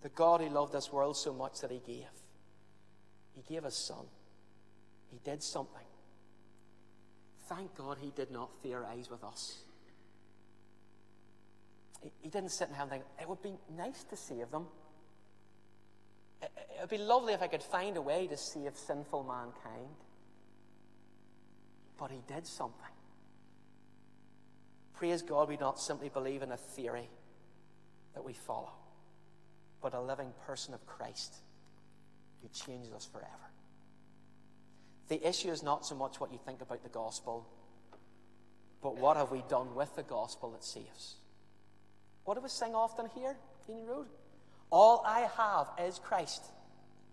The 0.01 0.09
God 0.09 0.41
who 0.41 0.49
loved 0.49 0.73
this 0.73 0.91
world 0.91 1.17
so 1.17 1.33
much 1.33 1.61
that 1.61 1.71
he 1.71 1.81
gave. 1.85 2.05
He 3.35 3.53
gave 3.53 3.63
his 3.63 3.75
son. 3.75 4.05
He 5.11 5.19
did 5.23 5.41
something. 5.41 5.85
Thank 7.47 7.75
God 7.75 7.97
he 8.01 8.11
did 8.15 8.31
not 8.31 8.49
theorize 8.61 9.09
with 9.09 9.23
us. 9.23 9.63
He, 12.03 12.11
he 12.21 12.29
didn't 12.29 12.51
sit 12.51 12.69
and 12.69 12.89
think, 12.89 13.03
it 13.19 13.27
would 13.27 13.41
be 13.41 13.53
nice 13.75 14.03
to 14.05 14.15
save 14.15 14.51
them. 14.51 14.65
It, 16.41 16.51
it 16.55 16.81
would 16.81 16.89
be 16.89 16.97
lovely 16.97 17.33
if 17.33 17.41
I 17.41 17.47
could 17.47 17.63
find 17.63 17.95
a 17.97 18.01
way 18.01 18.27
to 18.27 18.37
save 18.37 18.75
sinful 18.75 19.23
mankind. 19.23 19.95
But 21.97 22.11
he 22.11 22.21
did 22.27 22.45
something. 22.45 22.93
Praise 24.93 25.21
God, 25.21 25.47
we 25.47 25.57
don't 25.57 25.77
simply 25.77 26.09
believe 26.09 26.41
in 26.41 26.51
a 26.51 26.57
theory 26.57 27.09
that 28.15 28.23
we 28.23 28.33
follow, 28.33 28.71
but 29.81 29.93
a 29.93 30.01
living 30.01 30.33
person 30.45 30.73
of 30.73 30.85
Christ 30.87 31.35
who 32.41 32.49
changes 32.49 32.91
us 32.93 33.05
forever. 33.05 33.27
The 35.07 35.27
issue 35.27 35.49
is 35.51 35.61
not 35.61 35.85
so 35.85 35.95
much 35.95 36.19
what 36.19 36.31
you 36.31 36.39
think 36.43 36.61
about 36.61 36.83
the 36.83 36.89
gospel, 36.89 37.47
but 38.81 38.97
what 38.97 39.17
have 39.17 39.31
we 39.31 39.43
done 39.47 39.75
with 39.75 39.95
the 39.95 40.03
gospel 40.03 40.51
that 40.51 40.63
saves? 40.63 41.15
What 42.25 42.35
do 42.35 42.41
we 42.41 42.49
sing 42.49 42.75
often 42.75 43.07
here, 43.15 43.37
Union 43.67 43.87
Road? 43.87 44.07
All 44.69 45.03
I 45.05 45.29
have 45.37 45.67
is 45.87 45.99
Christ. 45.99 46.43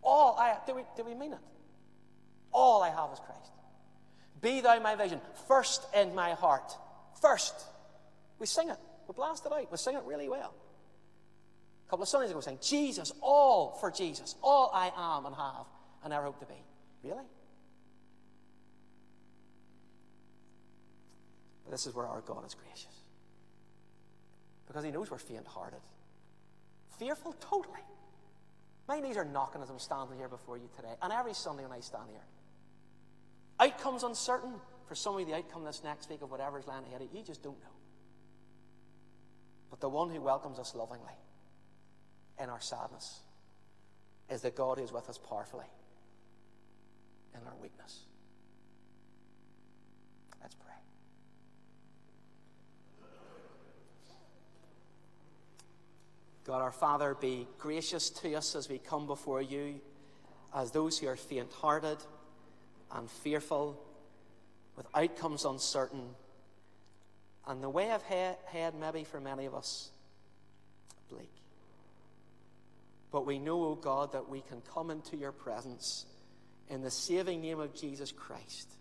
All 0.03 0.37
I 0.39 0.57
do 0.67 0.75
we, 0.75 0.83
do 0.97 1.05
we 1.05 1.15
mean 1.15 1.33
it? 1.33 1.39
All 2.51 2.83
I 2.83 2.89
have 2.89 3.13
is 3.13 3.21
Christ. 3.21 3.53
Be 4.41 4.61
thou 4.61 4.79
my 4.81 4.95
vision, 4.95 5.21
first 5.49 5.87
in 5.95 6.15
my 6.15 6.33
heart. 6.33 6.77
First. 7.21 7.55
We 8.39 8.47
sing 8.47 8.69
it. 8.69 8.79
We 9.09 9.15
blast 9.15 9.47
it 9.47 9.53
out. 9.53 9.71
We 9.71 9.77
sing 9.79 9.97
it 9.97 10.03
really 10.05 10.29
well. 10.29 10.55
A 11.87 11.91
couple 11.91 12.03
of 12.03 12.09
Sundays 12.09 12.31
ago, 12.31 12.39
we 12.39 12.43
sang, 12.43 12.59
Jesus, 12.63 13.13
all 13.21 13.77
for 13.81 13.91
Jesus, 13.91 14.35
all 14.43 14.71
I 14.73 14.91
am 14.97 15.27
and 15.27 15.35
have 15.35 15.67
and 16.03 16.13
ever 16.13 16.25
hope 16.27 16.41
to 16.41 16.47
be. 16.47 16.55
Really? 17.03 17.25
But 21.65 21.71
this 21.71 21.87
is 21.87 21.95
where 21.95 22.07
our 22.07 22.21
God 22.23 22.47
is 22.47 22.55
gracious. 22.55 22.95
Because 24.67 24.85
he 24.85 24.91
knows 24.91 25.11
we're 25.11 25.19
faint 25.19 25.47
hearted. 25.47 25.81
Fearful, 26.99 27.35
totally. 27.35 27.81
My 28.89 29.01
knees 29.01 29.17
are 29.17 29.25
knocking 29.25 29.63
as 29.63 29.71
I'm 29.71 29.79
standing 29.79 30.19
here 30.19 30.29
before 30.29 30.57
you 30.57 30.69
today. 30.77 30.95
And 31.03 31.13
every 31.13 31.35
Sunday 31.35 31.63
when 31.63 31.73
I 31.73 31.81
stand 31.81 32.05
here. 32.11 32.25
Outcomes 33.65 34.03
uncertain. 34.03 34.53
For 34.87 34.95
some 34.95 35.15
of 35.15 35.21
you, 35.21 35.27
the 35.27 35.35
outcome 35.35 35.65
this 35.65 35.81
next 35.83 36.11
week 36.11 36.21
of 36.21 36.31
whatever's 36.31 36.67
lying 36.67 36.85
ahead 36.85 37.01
of 37.01 37.09
you, 37.11 37.21
you 37.21 37.25
just 37.25 37.43
don't 37.43 37.59
know. 37.61 37.71
But 39.71 39.81
the 39.81 39.89
one 39.89 40.11
who 40.11 40.21
welcomes 40.21 40.59
us 40.59 40.75
lovingly 40.75 41.15
in 42.39 42.51
our 42.51 42.61
sadness 42.61 43.21
is 44.29 44.43
the 44.43 44.51
God 44.51 44.79
is 44.79 44.93
with 44.93 45.09
us 45.09 45.17
powerfully 45.17 45.65
in 47.35 47.41
our 47.47 47.55
weakness. 47.63 48.01
Let's 50.43 50.55
pray. 50.57 50.75
God 56.45 56.61
our 56.61 56.73
Father, 56.73 57.17
be 57.19 57.47
gracious 57.57 58.11
to 58.11 58.35
us 58.35 58.55
as 58.55 58.69
we 58.69 58.77
come 58.79 59.07
before 59.07 59.41
you 59.41 59.81
as 60.55 60.71
those 60.71 60.99
who 60.99 61.09
are 61.09 61.17
faint 61.17 61.51
hearted 61.53 61.99
and 62.93 63.11
fearful, 63.11 63.81
with 64.77 64.87
outcomes 64.95 65.45
uncertain 65.45 66.11
and 67.47 67.63
the 67.63 67.69
way 67.69 67.91
I've 67.91 68.03
had, 68.03 68.75
maybe 68.75 69.05
for 69.05 69.21
many 69.21 69.45
of 69.45 69.55
us, 69.55 69.91
bleak. 71.11 71.31
But 73.11 73.27
we 73.27 73.39
know, 73.39 73.63
O 73.63 73.67
oh 73.69 73.75
God, 73.75 74.13
that 74.13 74.29
we 74.29 74.41
can 74.41 74.63
come 74.73 74.91
into 74.91 75.17
your 75.17 75.33
presence 75.33 76.07
in 76.69 76.81
the 76.83 76.91
saving 76.91 77.43
name 77.43 77.61
of 77.61 77.75
Jesus 77.75 78.11
Christ 78.11 78.73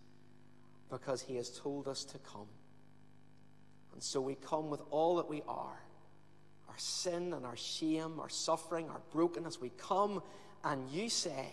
because 0.90 1.20
he 1.20 1.36
has 1.36 1.50
told 1.50 1.86
us 1.86 2.04
to 2.04 2.18
come. 2.18 2.48
And 3.92 4.02
so 4.02 4.20
we 4.20 4.34
come 4.34 4.70
with 4.70 4.80
all 4.90 5.16
that 5.16 5.28
we 5.28 5.42
are 5.46 5.78
our 6.66 6.78
sin 6.78 7.32
and 7.34 7.46
our 7.46 7.56
shame, 7.56 8.18
our 8.18 8.28
suffering, 8.28 8.88
our 8.88 9.00
brokenness. 9.12 9.60
We 9.60 9.70
come 9.76 10.22
and 10.64 10.90
you 10.90 11.08
say, 11.08 11.52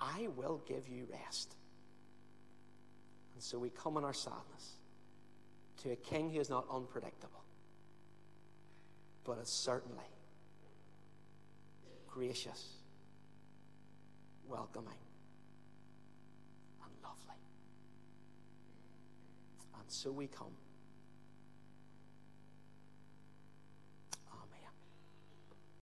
I 0.00 0.28
will 0.36 0.62
give 0.66 0.88
you 0.88 1.06
rest. 1.10 1.54
And 3.34 3.42
so 3.42 3.58
we 3.58 3.70
come 3.70 3.96
in 3.96 4.04
our 4.04 4.14
sadness 4.14 4.78
to 5.82 5.92
a 5.92 5.96
king 5.96 6.30
who 6.30 6.40
is 6.40 6.50
not 6.50 6.66
unpredictable, 6.72 7.42
but 9.24 9.38
is 9.38 9.48
certainly 9.48 10.04
gracious, 12.06 12.74
welcoming, 14.48 14.92
and 16.84 16.92
lovely. 17.02 17.40
And 19.78 19.84
so 19.88 20.10
we 20.10 20.26
come. 20.26 20.52